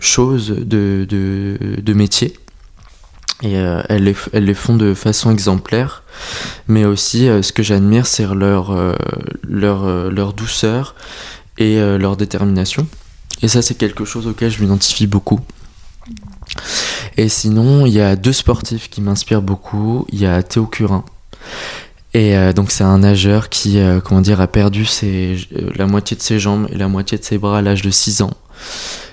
[0.00, 2.32] choses de, de, métiers.
[3.42, 6.02] Et euh, elles, les, font de façon exemplaire.
[6.68, 8.74] Mais aussi euh, ce que j'admire c'est leur
[9.46, 10.94] leur douceur
[11.58, 12.86] et leur détermination.
[13.42, 15.40] Et ça c'est quelque chose auquel je m'identifie beaucoup
[17.16, 20.06] et sinon, il y a deux sportifs qui m'inspirent beaucoup.
[20.12, 21.04] Il y a Théo Curin.
[22.14, 25.36] Et euh, donc c'est un nageur qui, euh, comment a perdu euh,
[25.76, 28.22] la moitié de ses jambes et la moitié de ses bras à l'âge de 6
[28.22, 28.32] ans.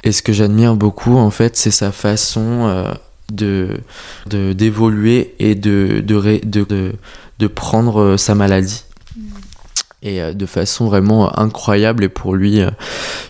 [0.03, 2.85] Et ce que j'admire beaucoup, en fait, c'est sa façon
[3.31, 3.79] de
[4.27, 6.03] d'évoluer et de,
[7.47, 8.83] prendre sa maladie
[10.01, 12.03] et euh, de façon vraiment incroyable.
[12.03, 12.69] Et pour lui euh,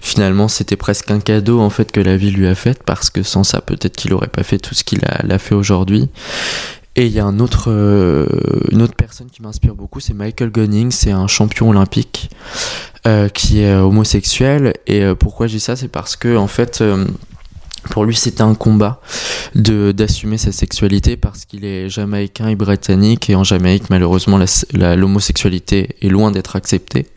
[0.02, 3.24] finalement c'était presque un cadeau en fait que la vie lui a fait parce que
[3.24, 6.10] sans ça peut-être qu'il aurait pas fait tout ce qu'il a, fait aujourd'hui.
[6.96, 8.26] Et il y a un autre, euh,
[8.72, 12.30] une autre personne qui m'inspire beaucoup, c'est Michael Gunning, c'est un champion olympique
[13.34, 14.74] qui est homosexuel.
[14.86, 15.76] Et pourquoi je dis ça?
[15.76, 16.84] C'est parce que en fait,
[17.90, 19.02] pour lui, c'était un combat
[19.56, 24.40] de d'assumer sa sexualité parce qu'il est jamaïcain et britannique et en Jamaïque, malheureusement,
[24.74, 27.08] l'homosexualité est loin d'être acceptée.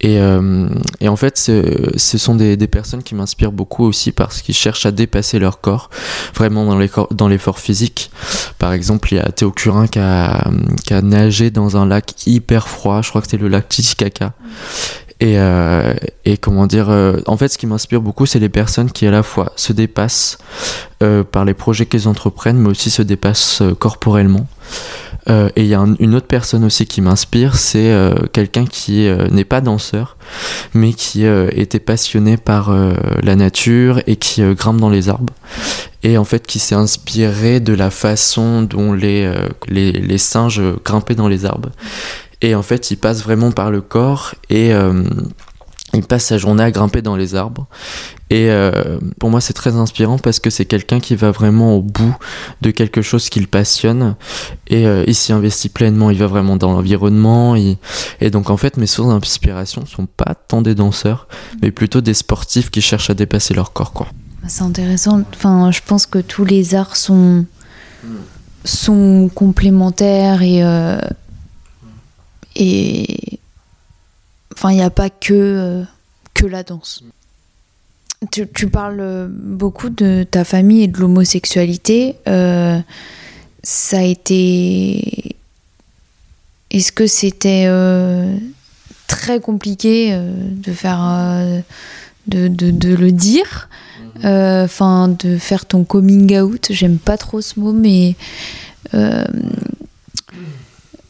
[0.00, 0.68] Et, euh,
[1.00, 4.86] et, en fait, ce, sont des, des, personnes qui m'inspirent beaucoup aussi parce qu'ils cherchent
[4.86, 5.90] à dépasser leur corps,
[6.36, 6.78] vraiment
[7.10, 8.12] dans l'effort physique.
[8.58, 10.48] Par exemple, il y a Théo Curin qui a,
[10.84, 14.34] qui a nagé dans un lac hyper froid, je crois que c'était le lac Titicaca.
[15.20, 18.90] Et, euh, et comment dire, euh, en fait, ce qui m'inspire beaucoup, c'est les personnes
[18.90, 20.38] qui à la fois se dépassent
[21.02, 24.46] euh, par les projets qu'elles entreprennent, mais aussi se dépassent euh, corporellement.
[25.28, 27.92] Euh, et il y a une autre personne aussi qui m'inspire, c'est
[28.32, 30.16] quelqu'un qui n'est pas danseur,
[30.72, 32.74] mais qui était passionné par
[33.22, 35.34] la nature et qui grimpe dans les arbres.
[36.02, 39.30] Et en fait, qui s'est inspiré de la façon dont les,
[39.66, 41.70] les, les singes grimpaient dans les arbres.
[42.40, 45.02] Et en fait, il passe vraiment par le corps et euh,
[45.94, 47.66] il passe sa journée à grimper dans les arbres.
[48.30, 51.82] Et euh, pour moi, c'est très inspirant parce que c'est quelqu'un qui va vraiment au
[51.82, 52.14] bout
[52.60, 54.14] de quelque chose qu'il passionne
[54.68, 56.10] et euh, il s'y investit pleinement.
[56.10, 57.56] Il va vraiment dans l'environnement.
[57.56, 61.26] Et donc, en fait, mes sources d'inspiration sont pas tant des danseurs,
[61.62, 63.92] mais plutôt des sportifs qui cherchent à dépasser leur corps.
[63.92, 64.06] Quoi.
[64.46, 65.22] C'est intéressant.
[65.34, 67.46] Enfin, je pense que tous les arts sont,
[68.64, 70.62] sont complémentaires et
[72.58, 73.38] et
[74.52, 75.84] enfin, il n'y a pas que, euh,
[76.34, 77.02] que la danse.
[78.32, 82.16] Tu, parles beaucoup de ta famille et de l'homosexualité.
[82.26, 82.80] Euh,
[83.62, 85.36] ça a été.
[86.70, 88.36] Est-ce que c'était euh,
[89.06, 91.00] très compliqué euh, de faire.
[91.00, 91.60] Euh,
[92.26, 93.68] de, de, de, le dire?
[94.24, 96.66] Enfin, de faire ton coming out?
[96.70, 98.16] J'aime pas trop ce mot, mais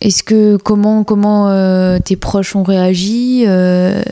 [0.01, 4.03] est-ce que comment comment euh, tes proches ont réagi euh,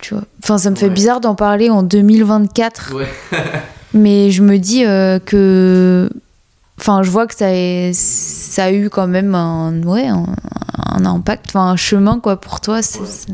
[0.00, 0.24] Tu vois?
[0.42, 0.92] Enfin, ça me fait Ouais.
[0.92, 3.08] bizarre d'en parler en 2024, Ouais.
[3.94, 6.08] mais je me dis euh, que.
[6.80, 10.26] Enfin, je vois que ça a, ça a eu quand même un, ouais, un,
[10.92, 12.82] un impact, enfin un chemin quoi pour toi.
[12.82, 13.32] c'est- c'est-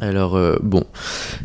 [0.00, 0.84] Alors euh, bon,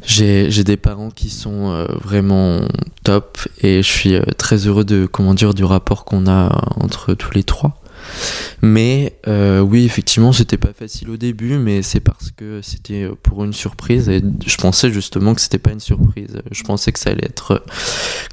[0.06, 2.62] j'ai j'ai des parents qui sont euh, vraiment
[3.04, 7.15] top et je suis euh, très heureux de comment dire du rapport qu'on a entre
[7.15, 7.76] tous les trois.
[8.62, 13.44] Mais euh, oui, effectivement, c'était pas facile au début, mais c'est parce que c'était pour
[13.44, 16.41] une surprise et je pensais justement que c'était pas une surprise.
[16.52, 17.60] Je pensais que ça allait être euh,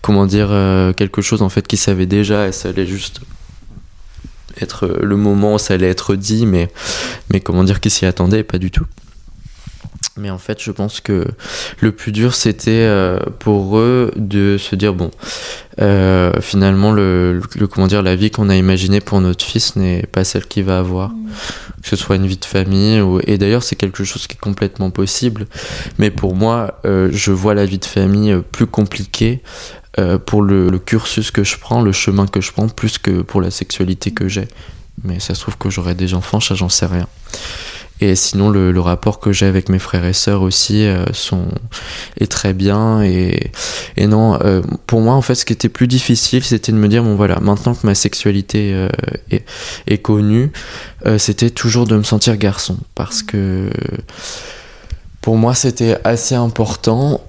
[0.00, 3.20] comment dire euh, quelque chose en fait qu'ils savaient déjà et ça allait juste
[4.60, 6.70] être le moment où ça allait être dit, mais
[7.30, 8.86] mais comment dire qu'ils s'y attendaient pas du tout.
[10.18, 11.26] Mais en fait, je pense que
[11.80, 15.10] le plus dur, c'était euh, pour eux de se dire bon,
[15.80, 20.02] euh, finalement, le, le- comment dire, la vie qu'on a imaginée pour notre fils n'est
[20.12, 21.10] pas celle qu'il va avoir,
[21.82, 24.40] que ce soit une vie de famille ou et d'ailleurs c'est quelque chose qui est
[24.40, 25.46] complètement possible.
[25.98, 29.40] Mais pour moi, euh, je vois la vie de famille plus compliquée.
[29.98, 33.22] euh, pour le, le cursus que je prends, le chemin que je prends, plus que
[33.22, 34.48] pour la sexualité que j'ai.
[35.04, 37.06] Mais ça se trouve que j'aurai des enfants, ça j'en sais rien.
[38.02, 41.46] Et sinon, le, le rapport que j'ai avec mes frères et sœurs aussi euh, sont,
[42.18, 43.00] est très bien.
[43.04, 43.52] Et,
[43.96, 46.88] et non, euh, pour moi, en fait, ce qui était plus difficile, c'était de me
[46.88, 48.88] dire, bon voilà, maintenant que ma sexualité euh,
[49.30, 49.44] est,
[49.86, 50.50] est connue,
[51.18, 52.76] c'était toujours de me sentir garçon.
[52.96, 53.70] Parce que
[55.20, 57.20] pour moi, c'était assez important.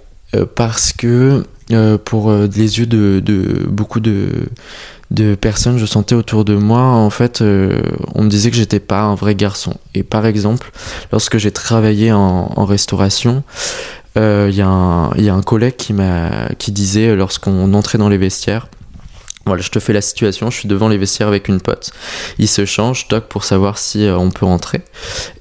[0.56, 4.28] parce que euh, pour euh, les yeux de, de beaucoup de,
[5.14, 7.82] de personnes je sentais autour de moi en fait euh,
[8.16, 9.76] on me disait que j'étais pas un vrai garçon.
[9.94, 10.72] Et par exemple
[11.12, 13.44] lorsque j'ai travaillé en, restauration
[14.18, 15.94] euh, il y, a un- collègue qui
[16.58, 18.68] qui disait euh, lorsqu'on entrait dans les vestiaires
[19.46, 21.92] voilà, je te fais la situation, je suis devant les vestiaires avec une pote.
[22.40, 24.82] Il se change, toc, pour savoir si euh, on peut rentrer.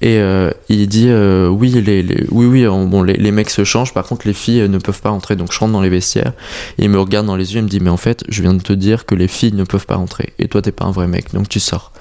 [0.01, 3.49] Et euh, il dit euh, oui, les, les- oui, oui, on- bon, les, les mecs
[3.49, 5.37] se changent, par contre les filles euh, ne peuvent pas rentrer.
[5.37, 6.33] Donc je rentre dans les vestiaires.
[6.77, 8.61] Il me regarde dans les yeux et me dit mais en fait, je viens de
[8.61, 10.33] te dire que les filles ne peuvent pas rentrer.
[10.37, 11.93] Et toi, t'es pas un vrai mec, donc tu sors.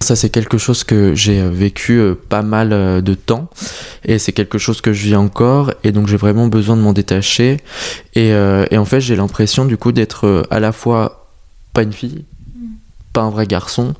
[0.00, 3.50] Ça, c'est quelque chose que j'ai euh, vécu pas mal de temps.
[4.06, 5.72] Et c'est quelque chose que je vis encore.
[5.84, 7.58] Et donc j'ai vraiment besoin de m'en détacher.
[8.14, 11.25] Et, et en fait, j'ai l'impression du coup d'être à la fois
[11.76, 12.24] pas une fille,
[13.12, 13.92] pas un vrai garçon.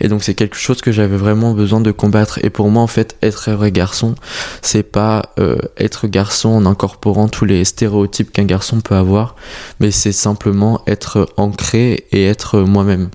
[0.00, 2.42] Et donc c'est quelque chose que j'avais vraiment besoin de combattre.
[2.42, 4.14] Et pour moi, en fait, être un vrai garçon,
[4.62, 9.36] c'est pas euh, être garçon en incorporant tous les stéréotypes qu'un garçon peut avoir,
[9.78, 13.10] mais c'est simplement être ancré et être moi-même.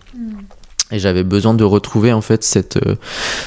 [0.92, 2.98] Et j'avais besoin de retrouver en fait cette, euh,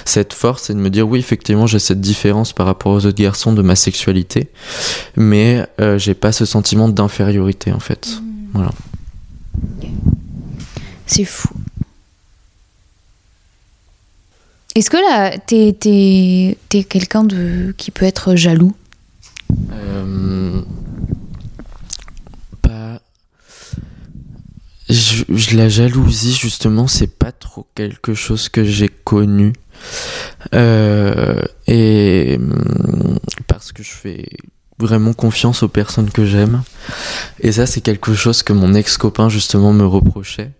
[0.04, 3.22] cette force et de me dire oui effectivement j'ai cette différence par rapport aux autres
[3.22, 4.48] garçons de ma sexualité,
[5.16, 8.20] mais euh, j'ai pas ce sentiment d'infériorité en fait.
[8.52, 8.72] Voilà.
[11.06, 11.48] C'est fou.
[14.74, 18.74] Est-ce que là, t'es, quelqu'un de qui peut être jaloux?
[19.72, 20.60] Euh,
[22.60, 23.00] pas.
[24.90, 29.54] Je, la jalousie, justement, c'est pas trop quelque chose que j'ai connu.
[30.54, 34.26] Euh, et hum, parce que je fais
[34.78, 36.62] vraiment confiance aux personnes que j'aime.
[37.40, 40.50] Et ça, c'est quelque chose que mon ex-copain, justement, me reprochait.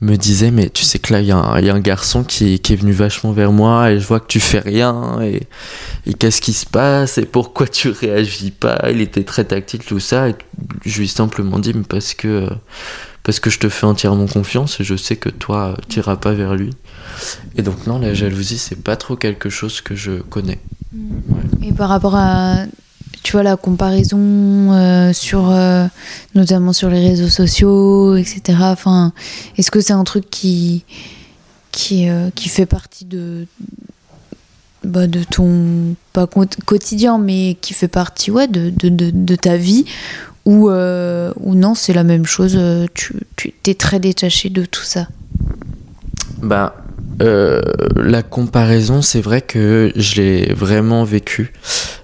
[0.00, 2.92] Me disait, mais tu sais que là, il y, a un- garçon qui, est venu
[2.92, 5.18] vachement vers moi et je vois que tu fais rien.
[5.22, 9.98] Et, qu'est-ce qui se passe et pourquoi tu réagis pas Il était très tactile tout
[9.98, 10.36] ça et
[10.86, 12.50] je lui ai simplement dit mais parce que euh,
[13.24, 16.32] parce que je te fais entièrement confiance et je sais que toi tu iras pas
[16.32, 16.70] vers lui.
[17.56, 20.60] Et donc non la jalousie c'est pas trop quelque chose que je connais.
[21.62, 22.64] Et par rapport à,
[23.28, 25.84] tu vois, la comparaison euh, sur, euh,
[26.34, 28.40] notamment sur les réseaux sociaux, etc.
[28.62, 29.12] Enfin,
[29.58, 30.86] est-ce que c'est un truc qui,
[31.70, 33.46] qui, euh, qui fait partie de,
[34.82, 39.58] bah, de ton, pas quo- quotidien, mais qui fait partie, ouais, de, de, de, ta
[39.58, 39.84] vie
[40.46, 42.58] ou, ou non, c'est la même chose,
[42.94, 45.06] tu, tu es très détaché de tout ça?
[46.40, 46.74] Bah
[47.20, 47.60] euh,
[47.96, 51.52] la comparaison c'est vrai que je l'ai vraiment vécu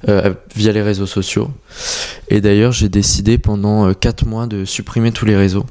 [0.09, 1.51] euh, via les réseaux sociaux.
[2.29, 5.67] Et d'ailleurs j'ai décidé pendant 4 mois de supprimer tous les réseaux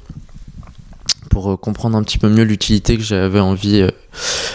[1.34, 3.90] pour euh, comprendre un petit peu mieux l'utilité que j'avais envie, euh,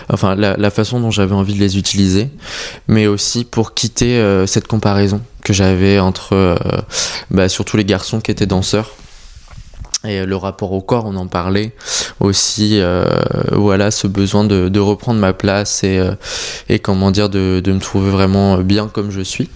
[0.09, 2.31] enfin la, façon dont j'avais envie de les utiliser,
[2.87, 6.57] mais aussi pour quitter euh, cette comparaison que j'avais entre euh,
[7.31, 8.93] bah, surtout les garçons qui étaient danseurs.
[10.05, 11.75] Et euh, le rapport au corps, on en parlait
[12.21, 12.81] aussi.
[12.81, 13.05] euh,
[13.53, 18.59] voilà, ce besoin de, reprendre ma place et, euh, comment dire, de, me trouver vraiment
[18.59, 19.49] bien comme je suis.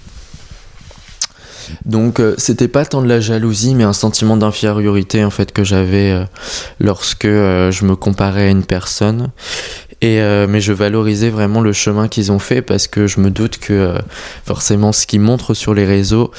[1.87, 5.63] Donc euh, c'était pas tant de la jalousie mais un sentiment d'infériorité en fait que
[5.63, 6.27] j'avais
[6.81, 9.31] lorsque je me comparais à une personne
[10.03, 13.31] Et, euh, mais je valorisais vraiment le chemin qu'ils ont fait parce que je me
[13.31, 13.99] doute que euh,
[14.45, 16.33] forcément ce qu'ils montrent sur les réseaux,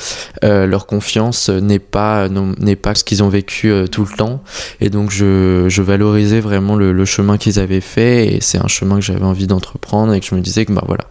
[0.44, 4.44] euh, leur confiance n'est pas, n'est pas ce qu'ils ont vécu tout le temps.
[4.82, 8.68] Et donc je, je valorisais vraiment le, le chemin qu'ils avaient fait et c'est un
[8.68, 11.06] chemin que j'avais envie d'entreprendre et que je me disais que bah voilà,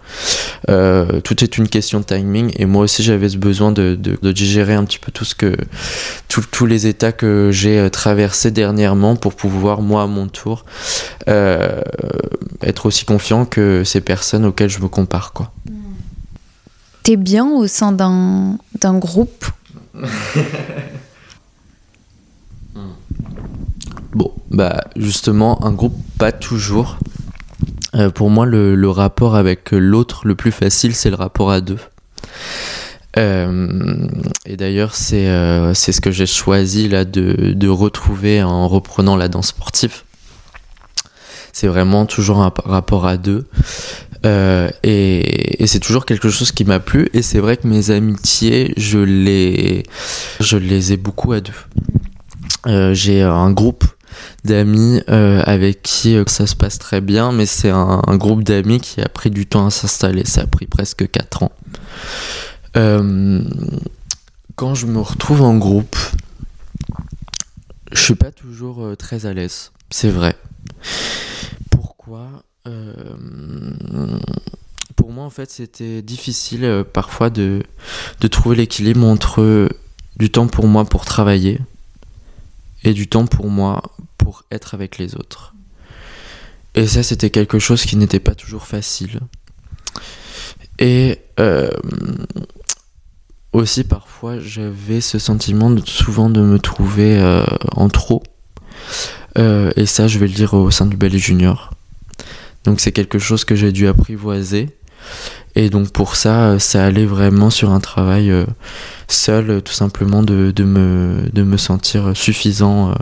[1.22, 4.32] tout est une question de timing et moi aussi j'avais ce besoin de, de, de,
[4.32, 5.56] digérer un petit peu tout ce que,
[6.28, 10.66] tous les états que j'ai traversés dernièrement pour pouvoir moi à mon tour
[12.62, 15.32] être aussi confiant que ces personnes auxquelles je me compare.
[15.32, 15.52] quoi.
[17.02, 19.46] T'es bien au sein d'un, d'un groupe
[24.14, 26.98] Bon, bah justement, un groupe, pas toujours.
[27.94, 31.62] Euh, pour moi, le, le, rapport avec l'autre, le plus facile, c'est le rapport à
[31.62, 31.78] deux.
[33.18, 34.06] Euh,
[34.46, 39.16] et d'ailleurs, c'est, euh, c'est ce que j'ai choisi là de, de retrouver en reprenant
[39.16, 40.02] la danse sportive
[41.52, 43.46] c'est vraiment toujours un rapport à deux.
[44.24, 47.08] Euh, et, c'est toujours quelque chose qui m'a plu.
[47.12, 49.84] Et c'est vrai que mes amitiés, je les,
[50.40, 51.52] je les ai beaucoup à deux.
[52.66, 53.84] Euh, j'ai un groupe
[54.44, 59.00] d'amis euh, avec qui ça se passe très bien, mais c'est un, groupe d'amis qui
[59.00, 60.24] a pris du temps à s'installer.
[60.24, 61.52] Ça a pris presque 4 ans.
[62.74, 65.96] quand je me retrouve en groupe,
[67.90, 69.72] je suis pas toujours très à l'aise.
[69.90, 70.36] C'est vrai.
[72.66, 73.16] Euh,
[74.96, 77.62] pour moi, en fait, c'était difficile euh, parfois de,
[78.20, 79.68] de trouver l'équilibre entre
[80.16, 81.60] du temps pour moi pour travailler
[82.84, 83.82] et du temps pour moi
[84.18, 85.54] pour être avec les autres.
[86.74, 89.20] Et ça, c'était quelque chose qui n'était pas toujours facile.
[90.78, 91.70] Et euh,
[93.52, 97.20] aussi, parfois, j'avais ce sentiment de, souvent de me trouver
[97.72, 98.22] en trop.
[99.36, 101.72] et ça, je vais le dire au sein du ballet junior.
[102.64, 104.70] Donc c'est quelque chose que j'ai dû apprivoiser.
[105.54, 108.46] Et donc pour ça, ça allait vraiment sur un travail euh,
[109.08, 112.94] seul, tout simplement de, de, me, de me sentir suffisant euh,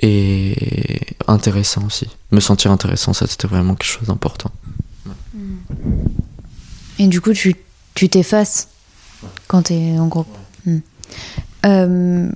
[0.00, 2.08] et intéressant aussi.
[2.30, 4.50] Me sentir intéressant, ça c'était vraiment quelque chose d'important.
[6.98, 8.68] Et du coup, tu t'effaces
[9.48, 10.28] quand tu es en groupe.
[10.66, 10.78] Hmm.
[11.66, 12.28] Euh,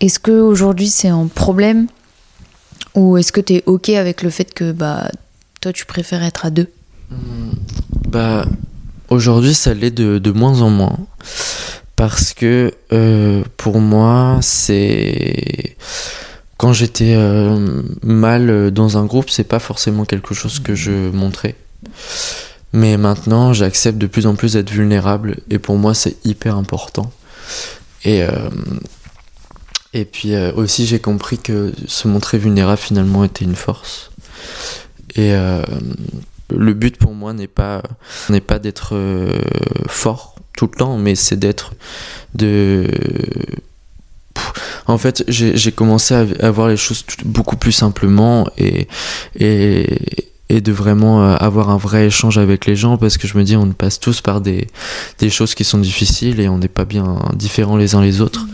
[0.00, 1.86] est-ce qu'aujourd'hui c'est un problème
[2.94, 5.10] ou est-ce que tu es OK avec le fait que bah,
[5.60, 6.68] toi, tu préfères être à deux
[7.10, 7.52] hmm.
[8.08, 8.44] Bah,
[9.08, 10.98] aujourd'hui, ça l'est de, de, moins en moins.
[11.96, 15.76] Parce que euh, pour moi, c'est.
[16.56, 21.56] Quand j'étais euh, mal dans un groupe, c'est pas forcément quelque chose que je montrais.
[22.72, 25.36] Mais maintenant, j'accepte de plus en plus d'être vulnérable.
[25.50, 27.12] Et pour moi, c'est hyper important.
[28.04, 28.22] Et.
[28.22, 28.30] Euh,
[29.94, 34.10] et puis euh, aussi, j'ai compris que se montrer vulnérable finalement était une force.
[35.14, 35.62] Et euh,
[36.50, 37.82] le but pour moi n'est pas
[38.30, 39.38] n'est pas d'être euh,
[39.86, 41.72] fort tout le temps, mais c'est d'être
[42.34, 42.88] de
[44.86, 48.88] en fait, j'ai commencé à, voir les choses beaucoup plus simplement et,
[49.38, 53.44] et, et de vraiment avoir un vrai échange avec les gens parce que je me
[53.44, 54.66] dis on passe tous par des,
[55.18, 58.46] des choses qui sont difficiles et on n'est pas bien différents les uns les autres.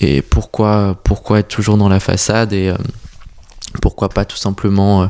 [0.00, 2.76] Mmh et pourquoi, pourquoi être toujours dans la façade et euh,
[3.82, 5.06] pourquoi pas tout simplement euh,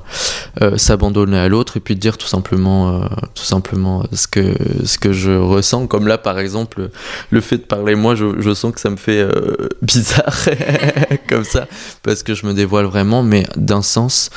[0.63, 5.13] euh, s'abandonner à l'autre et puis dire tout simplement tout simplement ce que ce que
[5.13, 5.87] je ressens.
[5.87, 6.91] Comme là par exemple
[7.31, 9.27] le fait de parler moi je, je sens que ça me fait
[9.83, 10.37] bizarre
[11.29, 11.67] comme ça
[12.03, 14.31] parce que je me dévoile vraiment mais d'un sens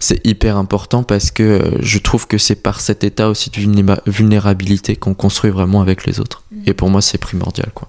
[0.00, 4.96] c'est hyper important parce que je trouve que c'est par cet état aussi de vulnérabilité
[4.96, 6.42] qu'on construit vraiment avec les autres.
[6.50, 6.56] Mmh.
[6.66, 7.88] et pour moi c'est primordial quoi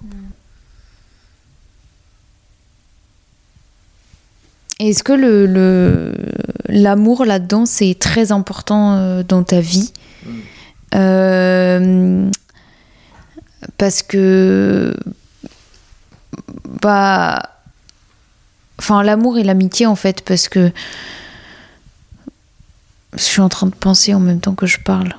[4.80, 6.14] Est-ce que le,
[6.68, 9.94] l'amour là-dedans, c'est très important euh, dans ta vie?
[10.26, 10.30] Mm.
[10.96, 12.30] euh,
[13.78, 14.96] Parce que.
[16.82, 17.52] Bah.
[18.78, 20.72] Enfin, l'amour et l'amitié, en fait, parce que.
[23.14, 25.16] Je suis en train de penser en même temps que je parle.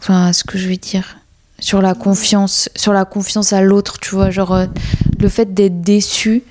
[0.00, 1.16] Enfin, à ce que je vais dire.
[1.60, 4.30] Sur la confiance, sur la confiance à l'autre, tu vois.
[4.30, 4.66] Genre, euh,
[5.18, 6.42] le fait d'être déçu.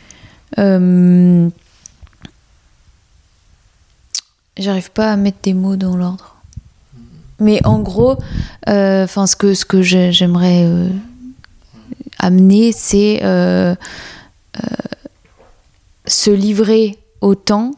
[4.58, 6.36] J'arrive pas à mettre des mots dans l'ordre.
[7.40, 8.18] Mais en gros,
[8.68, 10.90] euh, enfin ce que ce que j'aimerais euh,
[12.18, 13.76] amener, c'est euh,
[16.08, 17.74] se livrer au temps,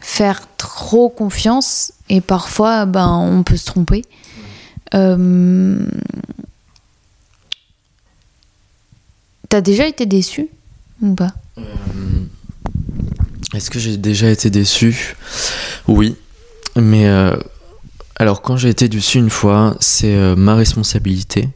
[0.00, 4.04] faire trop confiance et parfois, ben, on peut se tromper.
[9.48, 10.48] T'as déjà été déçu
[11.02, 11.32] ou pas?
[13.54, 15.16] Est-ce que j'ai déjà été déçu?
[15.88, 16.16] Oui.
[16.76, 17.06] Mais
[18.16, 21.48] alors quand j'ai été dessus une fois, c'est ma responsabilité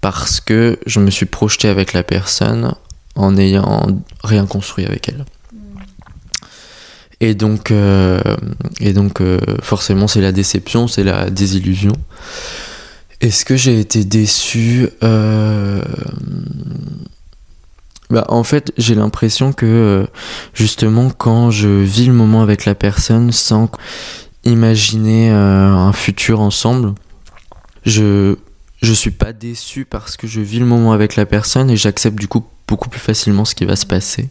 [0.00, 2.74] parce que je me suis projeté avec la personne
[3.14, 3.86] en ayant
[4.22, 5.24] rien construit avec elle.
[7.20, 8.20] Et donc, euh,
[8.80, 11.92] et donc euh, forcément, c'est la déception, c'est la désillusion.
[13.20, 14.88] Est-ce que j'ai été déçu?
[15.02, 15.82] Euh,
[18.10, 20.06] bah, En fait, j'ai l'impression que
[20.54, 23.70] justement, quand je vis le moment avec la personne sans
[24.44, 26.94] imaginer un futur ensemble,
[27.84, 28.36] je
[28.80, 32.18] je suis pas déçu parce que je vis le moment avec la personne et j'accepte
[32.18, 34.28] du coup beaucoup plus facilement ce qui va se passer.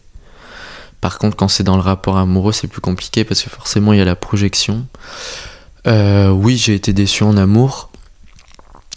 [1.00, 3.98] Par contre, quand c'est dans le rapport amoureux, c'est plus compliqué parce que forcément il
[3.98, 4.86] y a la projection.
[5.86, 7.87] Euh, oui, j'ai été déçu en amour,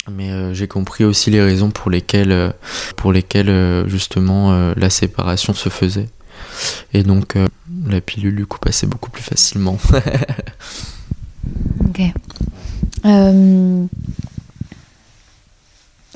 [0.09, 2.51] mais euh, j'ai compris aussi les raisons pour lesquelles, euh,
[2.95, 6.09] pour lesquelles justement la séparation se faisait.
[6.93, 7.35] Et donc
[7.87, 9.77] la pilule du coup passait beaucoup plus facilement.
[11.85, 12.01] ok.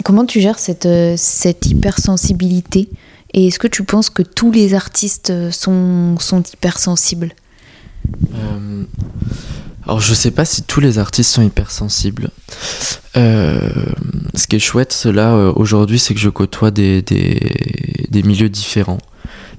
[0.03, 2.89] Comment tu gères cette, cette hypersensibilité?
[3.35, 7.33] Et est-ce que tu penses que tous les artistes euh, sont, sont hypersensibles?
[8.33, 8.85] Euh,
[9.83, 12.31] Alors je sais pas si tous les artistes sont hypersensibles.
[13.17, 13.69] Euh,
[14.33, 18.99] ce qui est chouette là euh, aujourd'hui, c'est que je côtoie des, des, milieux différents.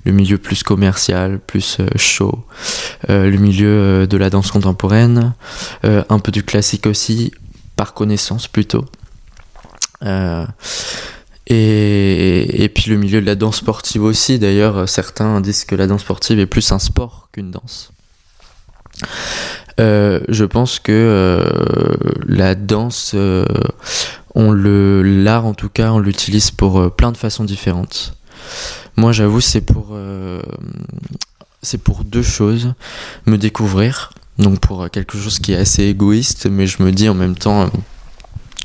[0.05, 2.45] Le milieu plus commercial, plus chaud,
[3.09, 5.35] le milieu de la danse contemporaine,
[5.83, 7.33] un peu du classique aussi,
[7.75, 8.85] par connaissance plutôt.
[11.49, 14.39] Et, et, puis le milieu de la danse sportive aussi.
[14.39, 17.91] D'ailleurs, certains disent que la danse sportive est plus un sport qu'une danse.
[19.79, 21.45] Euh, je pense que euh,
[22.27, 23.45] la danse, euh,
[24.35, 28.15] on le, l'art en tout cas, on l'utilise pour euh, plein de façons différentes.
[28.97, 30.41] Moi, j'avoue, c'est pour, euh,
[31.63, 32.75] c'est pour deux choses
[33.27, 34.13] me découvrir.
[34.39, 37.71] Donc pour quelque chose qui est assez égoïste, mais je me dis en même temps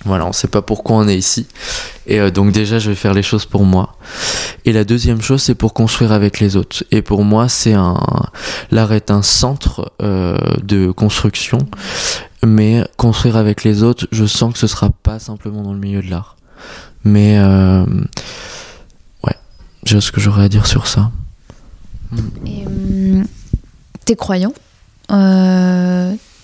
[0.05, 1.47] voilà, on sait pas pourquoi on est ici.
[2.07, 3.95] Et euh, donc déjà, je vais faire les choses pour moi.
[4.65, 6.83] Et la deuxième chose, c'est pour construire avec les autres.
[6.91, 7.99] Et pour moi, c'est un
[8.71, 11.59] l'art est un centre euh, de construction,
[12.43, 16.01] mais construire avec les autres, je sens que ce sera pas simplement dans le milieu
[16.01, 16.35] de l'art.
[17.03, 17.85] Mais euh,
[19.23, 19.35] ouais,
[19.83, 21.11] j'ai ce que j'aurais à dire sur ça.
[24.05, 24.53] T'es croyant,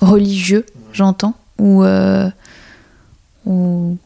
[0.01, 1.83] religieux, j'entends, ou
[3.47, 3.97] ou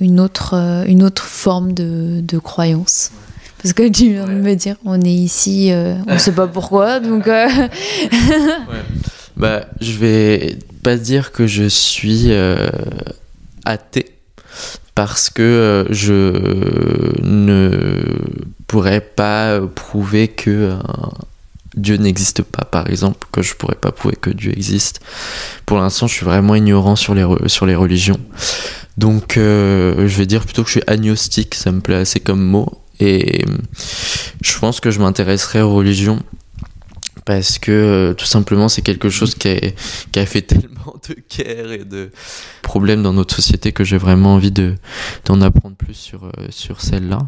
[0.00, 3.12] une autre, euh, une autre forme de, de croyance.
[3.62, 6.46] Parce que tu viens de me dire, on est ici, euh, on ne sait pas
[6.46, 7.26] pourquoi, donc.
[7.26, 7.48] Euh...
[7.48, 8.82] ouais.
[9.36, 12.70] Bah, je vais pas dire que je suis euh,
[13.64, 14.14] athée
[14.94, 16.32] parce que je
[17.22, 17.70] ne
[18.66, 20.72] pourrais pas prouver que
[21.76, 25.00] Dieu n'existe pas, par exemple, que je pourrais pas prouver que Dieu existe.
[25.66, 28.20] Pour l'instant, je suis vraiment ignorant sur les, religions.
[28.96, 32.42] Donc, euh, je vais dire plutôt que je suis agnostique, ça me plaît assez comme
[32.42, 32.82] mot.
[33.00, 33.44] Et
[34.42, 36.20] je pense que je m'intéresserai aux religions
[37.28, 41.84] parce que euh, tout simplement c'est quelque chose qui a, fait tellement de guerres et
[41.84, 42.10] de
[42.62, 44.76] problèmes dans notre société que j'ai vraiment envie de
[45.26, 46.48] d'en apprendre plus sur euh,
[46.78, 47.18] celle-là.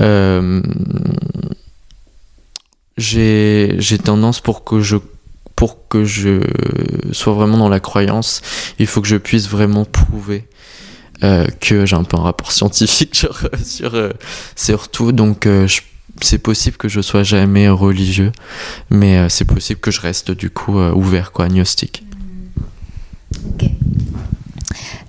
[0.00, 0.60] Euh,
[2.96, 4.96] j'ai j'ai tendance pour que je
[5.56, 6.40] pour que je
[7.12, 8.40] sois vraiment dans la croyance,
[8.78, 10.48] il faut que je puisse vraiment prouver
[11.22, 14.10] euh, que j'ai un peu un rapport scientifique sur sur, euh,
[14.56, 15.68] sur tout donc euh,
[16.20, 18.32] c'est possible que je sois jamais religieux
[18.90, 22.04] mais euh, c'est possible que je reste du coup euh, ouvert quoi agnostique.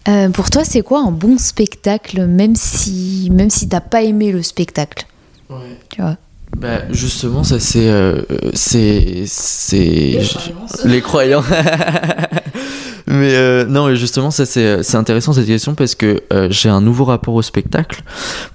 [0.08, 4.32] Euh, pour toi, c'est quoi un bon spectacle, même si, même si t'as pas aimé
[4.32, 5.08] le spectacle?
[5.50, 5.78] Ouais.
[5.90, 6.18] Tu vois?
[6.56, 7.89] Bah, justement, ça c'est.
[7.89, 8.22] Euh,
[8.53, 9.24] c'est.
[9.28, 10.86] c'est- Les croyances.
[10.86, 11.43] Les croyants.
[13.08, 16.70] mais euh, non, mais justement, ça c'est c'est intéressant cette question parce que euh, j'ai
[16.70, 18.01] un nouveau rapport au spectacle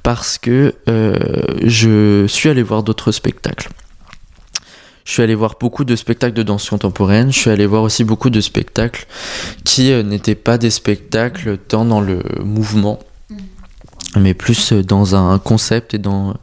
[0.03, 1.15] parce que euh,
[1.65, 3.69] je suis allé voir d'autres spectacles.
[5.05, 7.33] Je suis allé voir beaucoup de spectacles de danse contemporaine.
[7.33, 9.07] Je suis allé voir aussi beaucoup de spectacles
[9.65, 12.99] qui euh, n'étaient pas des spectacles tant dans le mouvement,
[14.17, 16.35] mais plus euh, dans un concept et dans,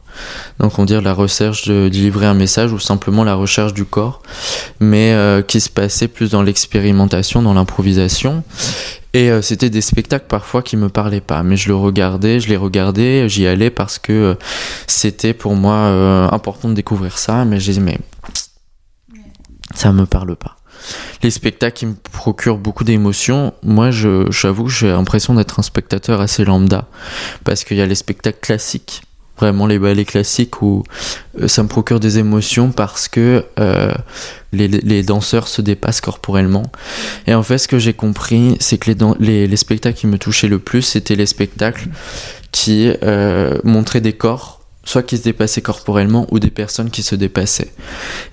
[0.58, 4.22] donc on dire la recherche de délivrer un message ou simplement la recherche du corps,
[4.80, 8.42] mais euh, qui se passait plus dans l'expérimentation, dans l'improvisation.
[9.14, 12.48] Et euh, c'était des spectacles parfois qui me parlaient pas, mais je le regardais, je
[12.48, 14.34] les regardais, j'y allais parce que euh,
[14.86, 17.98] c'était pour moi euh, important de découvrir ça, mais j'ai dit mais
[19.74, 20.57] ça me parle pas.
[21.22, 26.44] Les spectacles qui me procurent beaucoup d'émotions, moi j'avoue j'ai l'impression d'être un spectateur assez
[26.44, 26.86] lambda
[27.44, 29.02] parce qu'il y a les spectacles classiques
[29.38, 30.82] vraiment les ballets classiques où
[31.40, 33.94] euh, ça me procure des émotions parce que euh,
[34.52, 36.64] les, danseurs se dépassent corporellement.
[37.26, 40.58] Et en fait, ce que j'ai compris, c'est que les, spectacles qui me touchaient le
[40.58, 41.88] plus, c'était les spectacles
[42.50, 44.57] qui euh, montraient des corps,
[44.88, 47.72] soit qui se dépassaient corporellement, ou des personnes qui se dépassaient.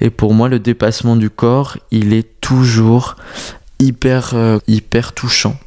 [0.02, 3.16] Et pour moi, le dépassement du corps, il est toujours
[3.80, 4.34] hyper,
[4.68, 5.58] hyper touchant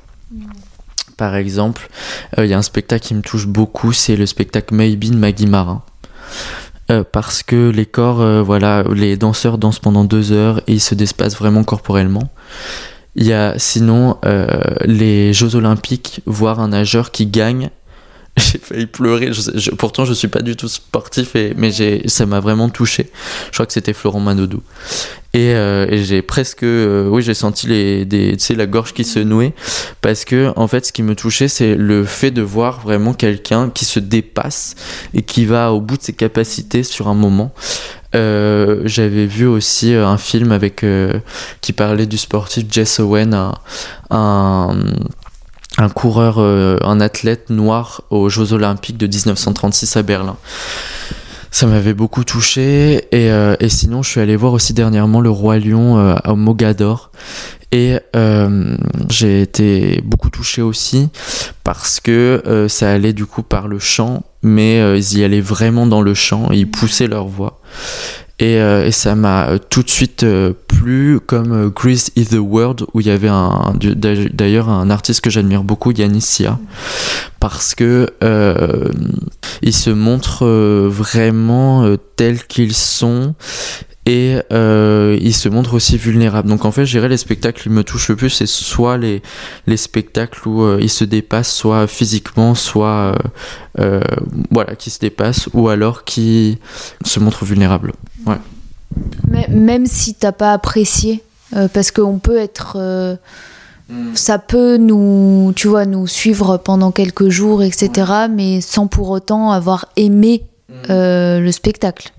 [1.18, 1.91] par exemple,
[2.39, 5.16] euh, il y a un spectacle qui me touche beaucoup, c'est le spectacle Maybe de
[5.16, 5.82] Maggie Marin.
[6.91, 10.80] Euh, parce que les corps, euh, voilà, les danseurs dansent pendant deux heures et ils
[10.80, 12.30] se dépassent vraiment corporellement.
[13.16, 14.16] Il y a sinon
[14.84, 17.70] les Jeux Olympiques, voir un nageur qui gagne
[18.53, 19.30] j'ai failli pleurer.
[19.76, 21.72] pourtant, je suis pas du tout sportif, mais
[22.07, 23.11] ça m'a vraiment touché.
[23.47, 24.62] Je crois que c'était Florent Manodou.
[25.34, 29.53] Et, euh, j'ai presque, euh, oui, j'ai senti les, la gorge qui se nouait
[30.01, 33.70] parce que en fait, ce qui me touchait, c'est le fait de voir vraiment quelqu'un
[33.70, 34.74] qui se dépasse
[35.12, 37.53] et qui va au bout de ses capacités sur un moment.
[38.14, 40.84] Euh, j'avais vu aussi un film avec
[41.61, 43.53] qui parlait du sportif Jess Owen,
[44.11, 44.78] un
[45.89, 50.37] coureur, euh, un athlète noir aux Jeux Olympiques de 1936 à Berlin.
[51.53, 55.31] Ça m'avait beaucoup touché et, euh, et, sinon je suis allé voir aussi dernièrement le
[55.31, 57.11] roi lion euh, à Mogador
[57.70, 57.99] et
[59.11, 61.11] j'ai été beaucoup touché aussi
[61.64, 66.01] parce que ça allait du coup par le chant mais ils y allaient vraiment dans
[66.01, 67.61] le chant et ils poussaient leur voix
[68.41, 72.39] et, euh, et ça m'a euh, tout de suite euh, plu, comme Grease is the
[72.39, 73.74] World, où il y avait un,
[74.32, 76.59] d'ailleurs un artiste que j'admire beaucoup, Yanis Sia,
[77.41, 78.07] parce que
[79.62, 80.47] ils se montrent
[80.89, 83.34] vraiment tels qu'ils sont
[84.09, 86.48] et euh, il se montre aussi vulnérable.
[86.48, 89.20] Donc en fait, je dirais les spectacles qui me touchent le plus, c'est soit les,
[89.66, 93.14] les spectacles où euh, il se dépasse soit physiquement, soit euh,
[93.80, 94.00] euh,
[94.50, 96.59] voilà, qui se dépasse, ou alors qui
[97.04, 97.92] se montre vulnérable.
[98.26, 98.38] Ouais.
[99.28, 101.22] Mais même si t'as pas apprécié,
[101.54, 102.78] euh, parce qu'on peut être
[103.90, 104.14] hmm.
[104.14, 107.90] ça peut nous, tu vois, nous suivre pendant quelques jours, etc.,
[108.30, 110.72] mais sans pour autant avoir aimé hmm.
[110.90, 112.11] euh, le spectacle.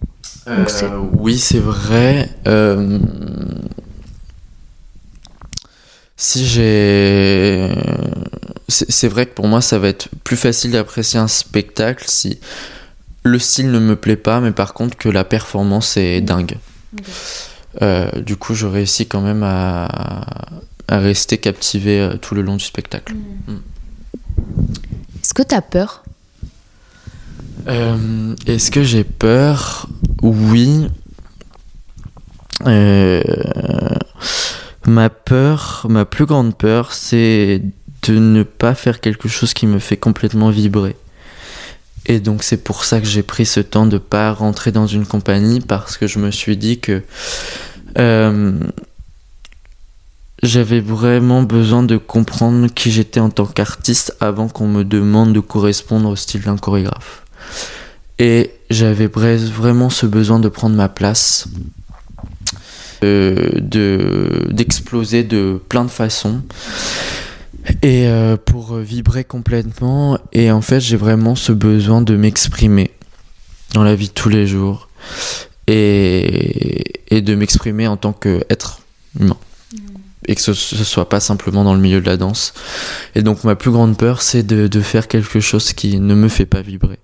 [0.49, 0.65] Euh,
[1.13, 2.29] oui, c'est vrai.
[2.47, 2.99] Euh,
[6.17, 7.69] si j'ai.
[8.67, 12.39] C'est vrai que pour moi, ça va être plus facile d'apprécier un spectacle si
[13.23, 16.57] le style ne me plaît pas, mais par contre que la performance est dingue.
[17.81, 19.87] Euh, du coup, je réussis quand même à,
[20.87, 23.13] rester captivé tout le long du spectacle.
[23.13, 23.53] Mm.
[23.53, 23.61] Mm.
[25.21, 26.03] Est-ce que tu as peur?
[27.67, 29.87] Est-ce que j'ai peur?
[30.21, 30.87] Oui.
[32.65, 33.21] Euh,
[34.85, 37.61] ma peur, ma plus grande peur, c'est
[38.03, 40.95] de ne pas faire quelque chose qui me fait complètement vibrer.
[42.05, 45.05] Et donc c'est pour ça que j'ai pris ce temps de pas rentrer dans une
[45.05, 47.03] compagnie parce que je me suis dit que
[47.97, 48.53] euh,
[50.41, 55.39] j'avais vraiment besoin de comprendre qui j'étais en tant qu'artiste avant qu'on me demande de
[55.39, 57.25] correspondre au style d'un chorégraphe.
[58.19, 61.47] Et j'avais vraiment ce besoin de prendre ma place,
[63.01, 66.41] de d'exploser de plein de façons
[67.81, 70.17] et euh, pour vibrer complètement.
[70.31, 72.91] Et en fait, j'ai vraiment ce besoin de m'exprimer
[73.73, 74.89] dans la vie de tous les jours
[75.67, 78.81] et, de m'exprimer en tant qu'être
[79.19, 79.37] humain.
[80.27, 82.53] Et que ce, ne soit pas simplement dans le milieu de la danse.
[83.15, 86.45] Et donc, ma plus grande peur, c'est de faire quelque chose qui ne me fait
[86.45, 86.99] pas vibrer.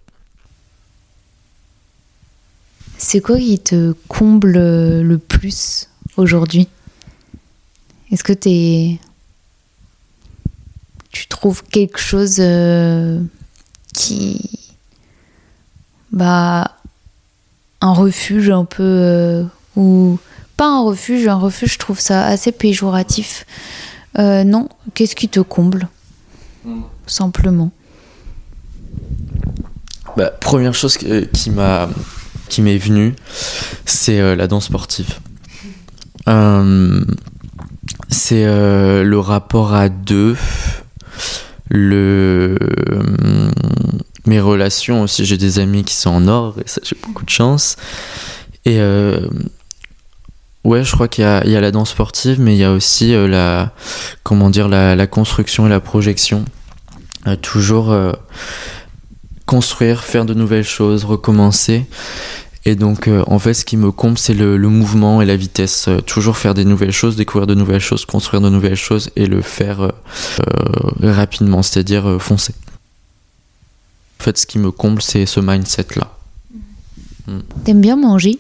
[2.98, 6.68] C'est quoi qui te comble le plus aujourd'hui?
[8.12, 9.00] Est-ce que es...
[11.12, 13.22] tu trouves quelque chose euh,
[13.94, 14.50] qui.
[16.12, 16.72] Bah.
[17.82, 18.84] Un refuge un peu.
[18.84, 19.44] Euh,
[19.76, 20.18] ou.
[20.58, 23.46] Pas un refuge, un refuge, je trouve ça assez péjoratif.
[24.18, 25.90] Euh, non, qu'est-ce qui te comble.
[27.06, 27.72] Simplement?
[30.16, 31.90] Bah, première chose qui m'a
[32.50, 33.16] qui m'est venu,
[33.86, 35.20] c'est euh, la danse sportive.
[36.28, 37.04] Euh,
[38.10, 40.36] c'est euh, le rapport à deux,
[41.70, 42.58] le
[44.26, 45.26] mes relations aussi.
[45.26, 47.76] J'ai des amis qui sont en or et ça j'ai beaucoup de chance.
[48.66, 48.80] Et
[50.64, 53.14] ouais, je crois qu'il y, y, a la danse sportive, mais il y a aussi
[53.14, 53.72] la
[54.24, 56.44] comment dire la, la, construction et la projection.
[57.44, 57.96] toujours
[59.46, 61.86] construire, faire de nouvelles choses, recommencer.
[62.68, 65.88] Et donc, euh, en fait, ce qui me comble, c'est le, mouvement et la vitesse.
[65.88, 69.28] Euh, toujours faire des nouvelles choses, découvrir de nouvelles choses, construire de nouvelles choses et
[69.28, 69.92] le faire euh,
[71.02, 72.56] rapidement, c'est-à-dire foncer.
[74.20, 76.12] fait, ce qui me comble, c'est ce mindset-là.
[77.64, 78.40] T'aimes bien manger?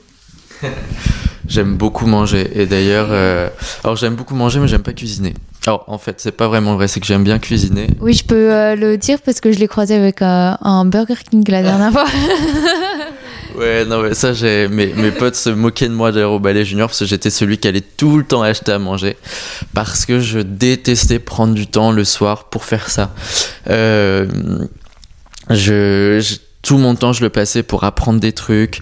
[1.47, 2.49] J'aime beaucoup manger.
[2.59, 3.49] Et d'ailleurs, euh,
[3.83, 5.33] alors j'aime beaucoup manger, mais j'aime pas cuisiner.
[5.67, 7.87] Alors en fait, c'est pas vraiment vrai, c'est que j'aime bien cuisiner.
[7.99, 11.15] Oui, je peux euh, le dire parce que je l'ai croisé avec euh, un Burger
[11.29, 12.05] King la dernière fois.
[13.57, 16.65] Ouais, non, mais ça, j'ai mes, mes potes se moquaient de moi d'ailleurs au Ballet
[16.65, 19.15] Junior parce que j'étais celui qui allait tout le temps acheter à manger
[19.73, 23.11] parce que je détestais prendre du temps le soir pour faire ça.
[23.69, 24.27] Euh,
[25.49, 28.81] je, je- tout mon temps, je le passais pour apprendre des trucs,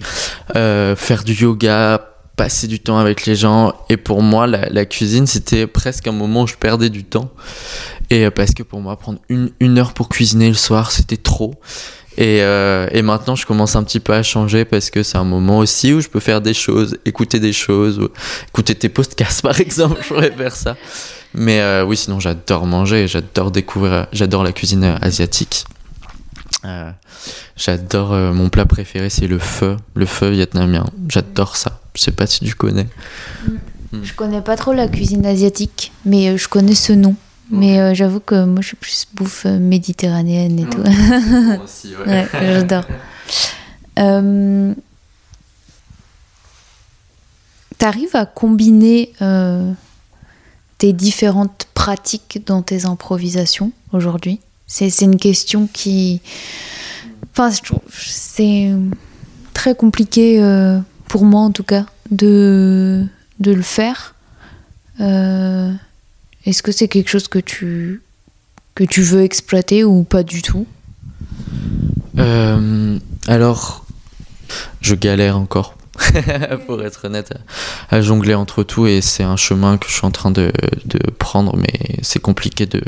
[0.56, 3.74] euh, faire du yoga, passer du temps avec les gens.
[3.88, 7.30] Et pour moi, la, cuisine, c'était presque un moment où je perdais du temps.
[8.10, 11.16] Et euh, parce que pour moi, prendre une, une heure pour cuisiner le soir, c'était
[11.16, 11.54] trop.
[12.16, 15.24] Et, euh, et maintenant, je commence un petit peu à changer parce que c'est un
[15.24, 18.08] moment aussi où je peux faire des choses, écouter des choses, ou
[18.48, 20.76] écouter tes podcasts par exemple, je pourrais faire ça.
[21.34, 25.64] Mais euh, oui, sinon j'adore manger, j'adore découvrir, j'adore la cuisine asiatique.
[26.64, 26.90] Euh,
[27.56, 30.84] j'adore euh, mon plat préféré, c'est le pho, le pho vietnamien.
[31.08, 31.80] J'adore ça.
[31.94, 32.86] Je sais pas si tu connais.
[34.02, 37.14] Je connais pas trop la cuisine asiatique, mais euh, je connais ce nom.
[37.50, 40.78] Mais euh, j'avoue que moi je suis plus bouffe méditerranéenne et tout.
[40.78, 42.84] Moi aussi, Ouais, j'adore.
[43.98, 44.74] Euh,
[47.78, 49.72] T'arrives à combiner euh,
[50.78, 54.40] tes différentes pratiques dans tes improvisations aujourd'hui?
[54.66, 56.20] C'est une question qui.
[57.32, 58.70] Enfin, je trouve c'est
[59.52, 63.04] très compliqué euh, pour moi en tout cas de,
[63.40, 64.14] de le faire.
[65.00, 65.72] Euh,
[66.46, 68.02] Est-ce que c'est quelque chose que tu,
[68.74, 70.66] que tu veux exploiter ou pas du tout?
[72.18, 73.84] Euh, alors,
[74.80, 75.76] je galère encore,
[76.66, 77.34] pour être honnête,
[77.90, 80.52] à, à jongler entre tout et c'est un chemin que je suis en train de,
[80.84, 82.82] de prendre, mais c'est compliqué de,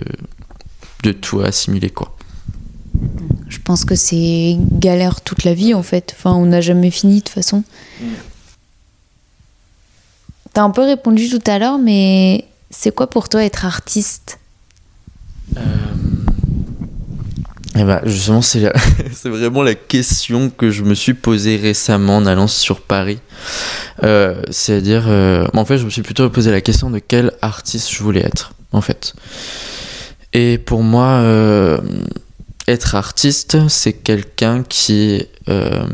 [1.06, 2.16] de tout assimiler, quoi.
[3.48, 6.14] Je pense que c'est galère toute la vie en fait.
[6.16, 7.62] Enfin, on n'a jamais fini de toute façon.
[10.52, 14.38] T'as un peu répondu tout à l'heure, mais c'est quoi pour toi être artiste?
[17.78, 18.72] Et bah, justement, c'est la-
[19.12, 23.18] c'est vraiment la question que je me suis posée récemment en allant sur Paris.
[24.02, 27.90] Euh, C'est-à-dire, euh, en fait, je me suis plutôt posé la question de quel artiste
[27.92, 29.14] je voulais être, en fait.
[30.38, 31.78] Et pour moi, euh,
[32.68, 35.86] être artiste, c'est quelqu'un qui euh,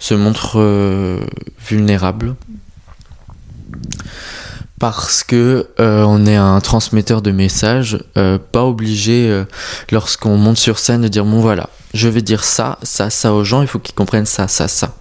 [0.00, 1.20] se montre euh,
[1.68, 2.34] vulnérable.
[4.80, 9.44] Parce que on est un transmetteur de messages, pas obligé
[9.92, 13.44] lorsqu'on monte sur scène de dire bon voilà, je vais dire ça, ça, ça aux
[13.44, 14.96] gens, il faut qu'ils comprennent ça, ça, ça.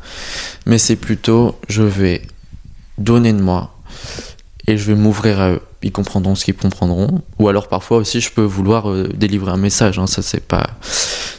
[0.67, 2.21] Mais c'est plutôt je vais
[2.97, 3.75] donner de moi
[4.67, 5.61] et je vais m'ouvrir à eux.
[5.83, 7.21] Ils comprendront ce qu'ils comprendront.
[7.39, 9.99] Ou alors parfois aussi je peux vouloir euh, délivrer un message.
[9.99, 10.71] hein, ça c'est pas,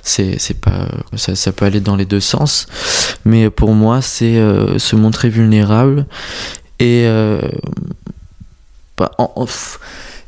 [0.03, 2.67] c'est c'est pas, ça, ça peut aller dans les deux sens.
[3.25, 6.07] Mais pour moi c'est euh, se montrer vulnérable
[6.79, 7.41] et euh,
[8.97, 9.11] bah,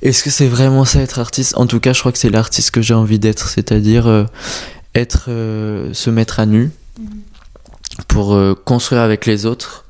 [0.03, 1.57] est-ce que c'est vraiment ça être artiste?
[1.57, 4.27] En tout cas, je crois que c'est l'artiste que j'ai envie d'être, c'est-à-dire
[4.95, 5.29] être,
[5.93, 6.71] se mettre à nu
[8.09, 9.85] pour euh, construire avec les autres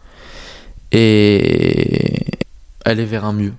[0.93, 2.25] et
[2.85, 3.53] aller vers un mieux,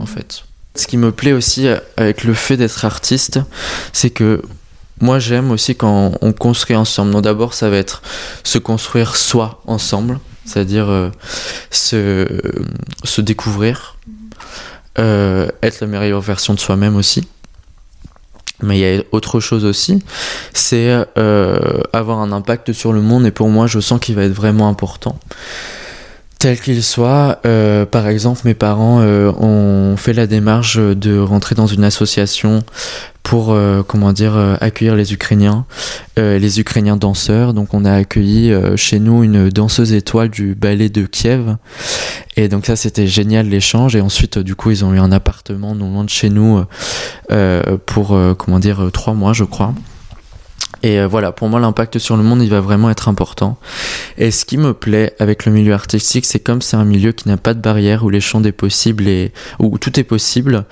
[0.00, 0.44] en fait.
[0.76, 3.38] Ce qui me plaît aussi euh, avec le fait d'être artiste,
[3.92, 4.42] c'est que
[5.00, 7.12] moi j'aime aussi quand on construit ensemble.
[7.12, 8.02] Donc d'abord, ça va être
[8.42, 11.10] se construire soi ensemble, c'est-à-dire euh,
[11.70, 12.26] se,
[13.04, 13.96] se découvrir,
[14.98, 17.28] euh, être la meilleure version de soi-même aussi.
[18.60, 20.02] Mais il y a autre chose aussi,
[20.54, 20.90] c'est
[21.92, 24.68] avoir un impact sur le monde et pour moi je sens qu'il va être vraiment
[24.68, 25.18] important.
[26.44, 31.54] Tel qu'il soit, euh, par exemple mes parents euh, ont fait la démarche de rentrer
[31.54, 32.62] dans une association
[33.22, 35.64] pour euh, comment dire accueillir les Ukrainiens,
[36.18, 37.54] les Ukrainiens danseurs.
[37.54, 41.56] Donc on a accueilli chez nous une danseuse étoile du ballet de Kiev
[42.36, 45.74] et donc ça c'était génial l'échange et ensuite du coup ils ont eu un appartement
[45.74, 46.62] non loin de chez nous
[47.86, 49.72] pour comment dire trois mois je crois.
[50.84, 53.56] Et euh, voilà, pour moi l'impact sur le monde il va vraiment être important.
[54.18, 57.26] Et ce qui me plaît avec le milieu artistique, c'est comme c'est un milieu qui
[57.26, 60.66] n'a pas de barrière où les champs des possibles et où tout est possible.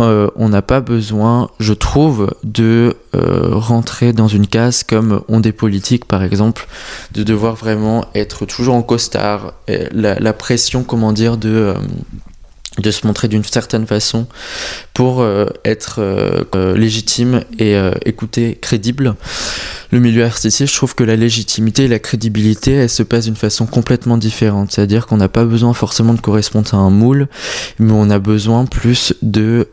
[0.00, 5.40] euh, on n'a pas besoin, je trouve, de euh, rentrer dans une case comme ont
[5.40, 6.66] des politiques par exemple,
[7.12, 11.74] de devoir vraiment être toujours en costard, la, pression, comment dire, de,
[12.78, 14.26] de se montrer d'une certaine façon
[14.94, 19.14] pour euh, être euh, euh, légitime et écouter crédible.
[19.90, 23.36] Le milieu artistique, je trouve que la légitimité et la crédibilité, elles se passent d'une
[23.36, 24.72] façon complètement différente.
[24.72, 27.28] C'est-à-dire qu'on n'a pas besoin forcément de correspondre à un moule,
[27.78, 29.68] mais on a besoin plus de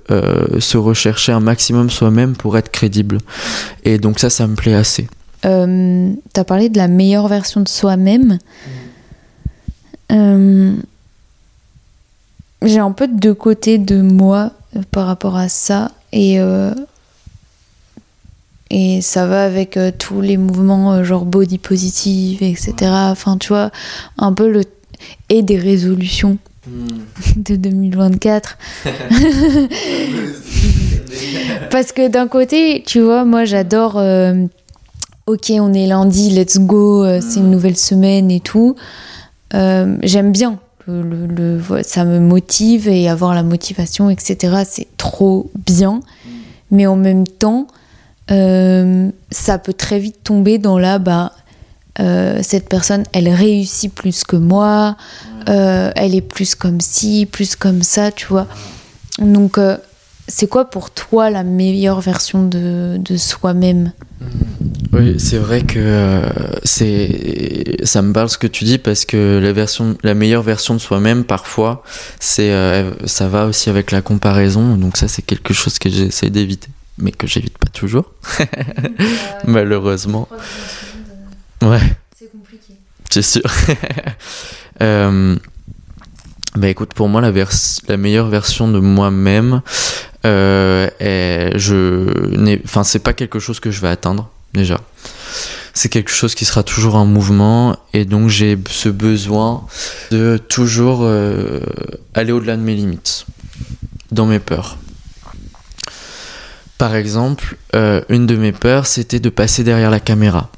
[0.60, 3.20] se rechercher un maximum soi-même pour être crédible.
[3.86, 5.08] Et donc ça, ça me plaît assez.
[5.45, 8.39] Euh, tu as parlé de la meilleure version de soi-même.
[10.12, 10.74] Euh,
[12.62, 16.74] j'ai un peu deux côtés de moi euh, par rapport à ça et euh,
[18.70, 23.72] et ça va avec euh, tous les mouvements genre body positive etc enfin tu vois
[24.18, 24.64] un peu le
[25.30, 26.38] et des résolutions
[26.68, 26.88] hmm.
[27.38, 28.57] de 2024
[31.72, 33.95] parce que d'un côté tu vois moi j'adore
[35.26, 37.51] ok on est lundi let's go c'est une hmm.
[37.51, 38.76] nouvelle semaine et tout
[39.53, 40.60] j'aime bien
[41.04, 44.64] le, ça me motive et avoir la motivation, etc.
[44.66, 46.02] C'est trop bien.
[46.72, 47.68] Mais en même temps,
[48.32, 51.34] euh, ça peut très vite tomber dans la, bah,
[52.00, 54.96] euh, cette personne, elle réussit plus que moi,
[55.50, 58.48] euh, elle est plus comme ci, plus comme ça, tu vois.
[59.20, 59.60] Donc,
[60.28, 63.92] c'est quoi pour toi la meilleure version de, de soi-même?
[64.92, 66.22] Oui, c'est vrai que euh,
[66.64, 70.74] c'est ça me parle ce que tu dis parce que la version la meilleure version
[70.74, 71.84] de soi-même parfois
[72.20, 76.32] c'est euh, ça va aussi avec la comparaison donc ça c'est quelque chose que j'essaie
[76.32, 78.12] d'éviter mais que j'évite pas toujours
[79.48, 80.28] malheureusement.
[81.62, 81.80] Ouais.
[82.18, 82.74] C'est compliqué.
[83.10, 83.42] C'est sûr.
[84.82, 85.36] euh,
[86.56, 87.32] bah écoute, pour moi, la,
[87.88, 89.62] la meilleure version de moi-même,
[90.26, 90.90] euh,
[91.56, 94.80] je enfin, c'est pas quelque chose que je vais atteindre déjà.
[95.74, 99.66] C'est quelque chose qui sera toujours en mouvement et donc j'ai ce besoin
[100.12, 101.62] de toujours euh,
[102.14, 103.26] aller au-delà de mes limites,
[104.12, 104.78] dans mes peurs.
[106.78, 110.50] Par exemple, euh, une de mes peurs, c'était de passer derrière la caméra.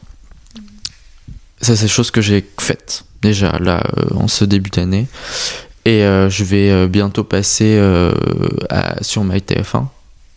[1.61, 3.83] Ça, c'est chose que j'ai faite déjà là
[4.15, 5.07] en ce début d'année.
[5.85, 8.11] Et euh, je vais euh, bientôt passer euh,
[9.01, 9.87] sur MyTF1.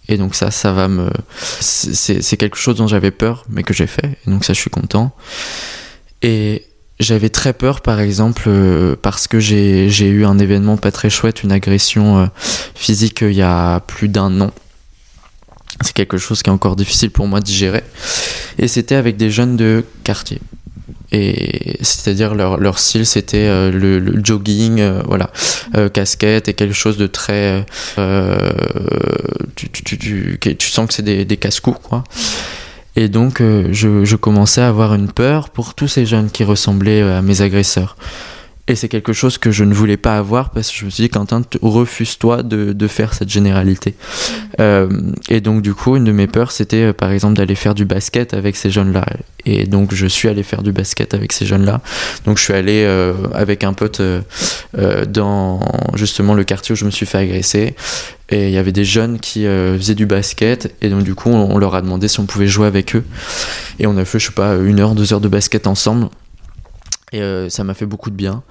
[0.09, 1.09] Et donc ça, ça va me...
[1.61, 4.19] C'est quelque chose dont j'avais peur, mais que j'ai fait.
[4.27, 5.15] Et donc ça, je suis content.
[6.23, 6.67] Et
[7.01, 8.49] j'avais très peur, par exemple,
[9.03, 12.31] parce que j'ai eu un événement pas très chouette, une agression
[12.75, 14.51] physique il y a plus d'un an.
[15.81, 17.83] C'est quelque chose qui est encore difficile pour moi de gérer.
[18.59, 20.41] Et c'était avec des jeunes de quartier
[21.81, 25.31] c'est-à-dire leur, style c'était euh, le, jogging euh, voilà.
[25.77, 27.65] Euh, casquette et quelque chose de très
[29.57, 31.79] tu, sens que c'est des, casse-coups
[32.97, 37.23] et donc je commençais à avoir une peur pour tous ces jeunes qui ressemblaient à
[37.23, 37.97] mes agresseurs
[38.67, 41.05] et c'est quelque chose que je ne voulais pas avoir parce que je me suis
[41.05, 43.91] dit, Quentin, refuse-toi de, de, faire cette généralité.
[43.91, 44.35] Mm.
[44.61, 44.89] Euh,
[45.29, 47.85] et donc, du coup, une de mes peurs, c'était euh, par exemple d'aller faire du
[47.85, 49.05] basket avec ces jeunes-là.
[49.45, 51.83] Et donc, je suis allé faire du basket avec ces jeunes-là.
[52.25, 54.23] Donc, je suis allé euh, avec un pote euh,
[55.07, 55.61] dans
[55.95, 57.75] justement le quartier où je me suis fait agresser.
[58.31, 60.75] Et il y avait des jeunes qui euh, faisaient du basket.
[60.81, 63.05] Et donc, du coup, on, on leur a demandé si on pouvait jouer avec eux.
[63.79, 66.09] Et on a fait, je sais pas, une heure, deux heures de basket ensemble.
[67.15, 68.43] Et euh, ça m'a fait beaucoup de bien.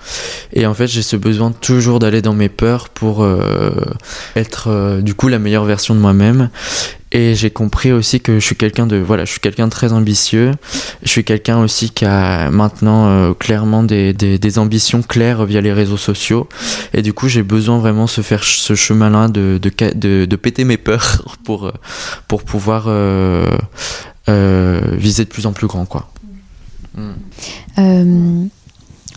[0.53, 3.71] Et en fait, j'ai ce besoin toujours d'aller dans mes peurs pour euh,
[4.37, 6.49] être euh, du coup la meilleure version de moi-même.
[7.11, 10.51] Et j'ai compris aussi que je suis quelqu'un de voilà, je suis quelqu'un très ambitieux.
[11.03, 15.97] Je suis quelqu'un aussi qui a maintenant clairement des, des, ambitions claires via les réseaux
[15.97, 16.47] sociaux.
[16.93, 21.37] Et du coup, j'ai besoin vraiment de faire ce chemin-là de, de, péter mes peurs
[21.43, 21.71] pour
[22.29, 22.87] pour pouvoir
[24.25, 26.12] viser de plus en plus grand, quoi.
[26.97, 28.45] Euh,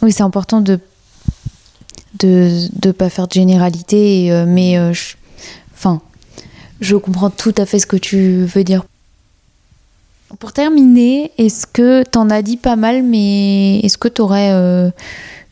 [0.02, 0.80] oui, c'est important de
[2.18, 5.16] de ne pas faire de généralité, euh, mais euh, je,
[5.74, 6.00] enfin,
[6.80, 8.86] je comprends tout à fait ce que tu veux dire.
[10.38, 14.50] Pour terminer, est-ce que tu en as dit pas mal, mais est-ce que tu aurais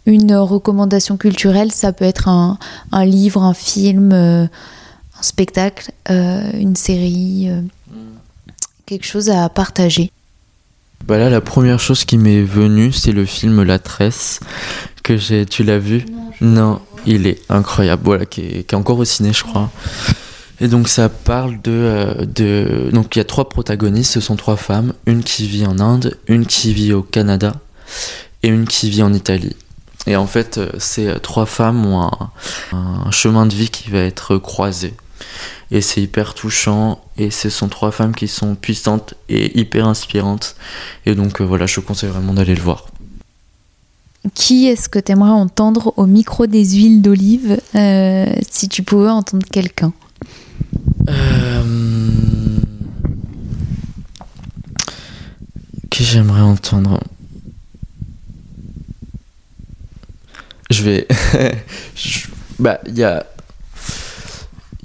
[0.06, 1.70] une recommandation culturelle?
[1.70, 2.58] Ça peut être un,
[2.92, 4.48] un livre, un film, un
[5.20, 7.50] spectacle, une série,
[8.86, 10.10] quelque chose à partager.
[11.06, 14.40] Bah là, la première chose qui m'est venue, c'est le film La Tresse
[15.02, 15.44] que j'ai.
[15.44, 16.06] Tu l'as vu?
[16.40, 18.02] Non, il est incroyable.
[18.06, 19.70] Voilà, qui est, qui est, encore au ciné, je crois.
[20.60, 24.36] Et donc ça parle de, euh, de donc il y a trois protagonistes, ce sont
[24.36, 27.52] trois femmes, une qui vit en Inde, une qui vit au Canada
[28.42, 29.56] et une qui vit en Italie.
[30.06, 32.30] Et en fait, euh, ces trois femmes ont un,
[32.72, 34.94] un chemin de vie qui va être croisé
[35.70, 40.56] et c'est hyper touchant et ce sont trois femmes qui sont puissantes et hyper inspirantes
[41.06, 42.86] et donc euh, voilà je conseille vraiment d'aller le voir
[44.34, 49.10] qui est-ce que tu aimerais entendre au micro des huiles d'olive euh, si tu pouvais
[49.10, 49.92] entendre quelqu'un?
[51.10, 51.62] Euh,
[55.90, 57.00] Qui j'aimerais entendre?
[60.70, 61.06] Je vais.
[61.94, 62.26] je-
[62.58, 63.26] Bah, il y a.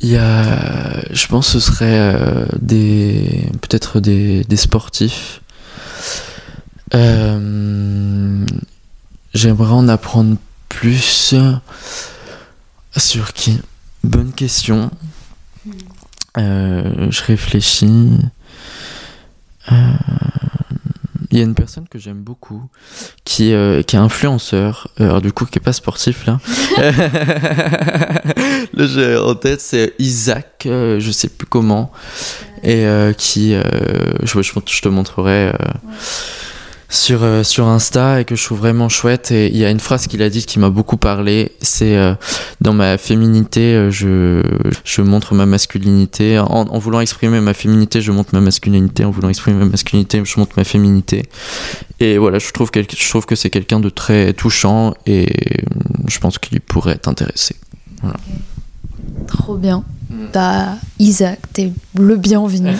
[0.02, 1.02] Il y a.
[1.12, 3.48] Je pense que ce serait euh, des.
[3.62, 5.42] Peut-être des, des sportifs.
[6.94, 8.46] Euh,
[9.34, 10.38] J'aimerais en apprendre
[10.70, 11.36] plus.
[12.98, 13.60] Sur qui
[14.04, 14.90] Bonne question.
[16.38, 18.18] Euh, je réfléchis.
[19.72, 19.76] Euh,
[21.32, 22.64] Il y a une personne que j'aime beaucoup
[23.24, 26.40] qui, euh, qui est influenceur, alors du coup qui est pas sportif là.
[28.74, 31.92] là j'ai en tête c'est Isaac, euh, je sais plus comment,
[32.64, 33.62] et euh, qui, euh,
[34.24, 35.54] je, te montrerai euh,
[36.90, 39.32] sur, sur Insta et que je trouve vraiment chouette.
[39.32, 41.96] Et il y a une phrase qu'il a dite qui m'a beaucoup parlé, c'est
[42.62, 44.42] dans ma féminité, je,
[44.84, 46.40] je montre ma masculinité.
[46.40, 49.06] En, en voulant exprimer ma féminité, je montre ma masculinité.
[49.06, 51.30] En voulant exprimer ma masculinité, je montre ma féminité.
[52.00, 55.28] Et voilà, je trouve, quel- je trouve que c'est quelqu'un de très touchant et
[56.08, 57.56] je pense qu'il pourrait t'intéresser.
[59.30, 59.84] Trop bien.
[60.34, 62.72] Bah, Isaac, t'es le bienvenu.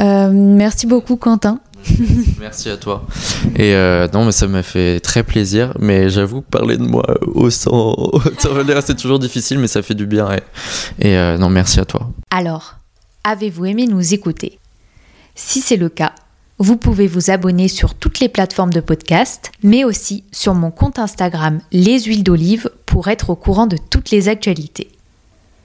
[0.00, 1.58] Euh, merci beaucoup, Quentin.
[2.38, 3.04] Merci à toi.
[3.56, 5.74] Et euh, non, mais ça m'a fait très plaisir.
[5.80, 9.82] Mais j'avoue que parler de moi au sang, au sang c'est toujours difficile, mais ça
[9.82, 10.28] fait du bien.
[10.30, 12.08] Et, et, euh, non, merci à toi.
[12.30, 12.76] Alors,
[13.24, 14.60] avez-vous aimé nous écouter?
[15.34, 16.12] Si c'est le cas,
[16.58, 21.00] vous pouvez vous abonner sur toutes les plateformes de podcast, mais aussi sur mon compte
[21.00, 24.92] Instagram Les Huiles d'Olive pour être au courant de toutes les actualités.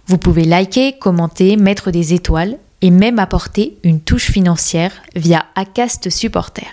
[0.08, 6.10] Vous pouvez liker, commenter, mettre des étoiles et même apporter une touche financière via Acast
[6.10, 6.68] Supporter.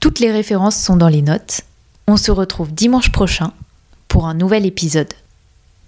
[0.00, 1.62] Toutes les références sont dans les notes.
[2.06, 3.52] On se retrouve dimanche prochain
[4.08, 5.14] pour un nouvel épisode.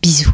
[0.01, 0.33] Bisous.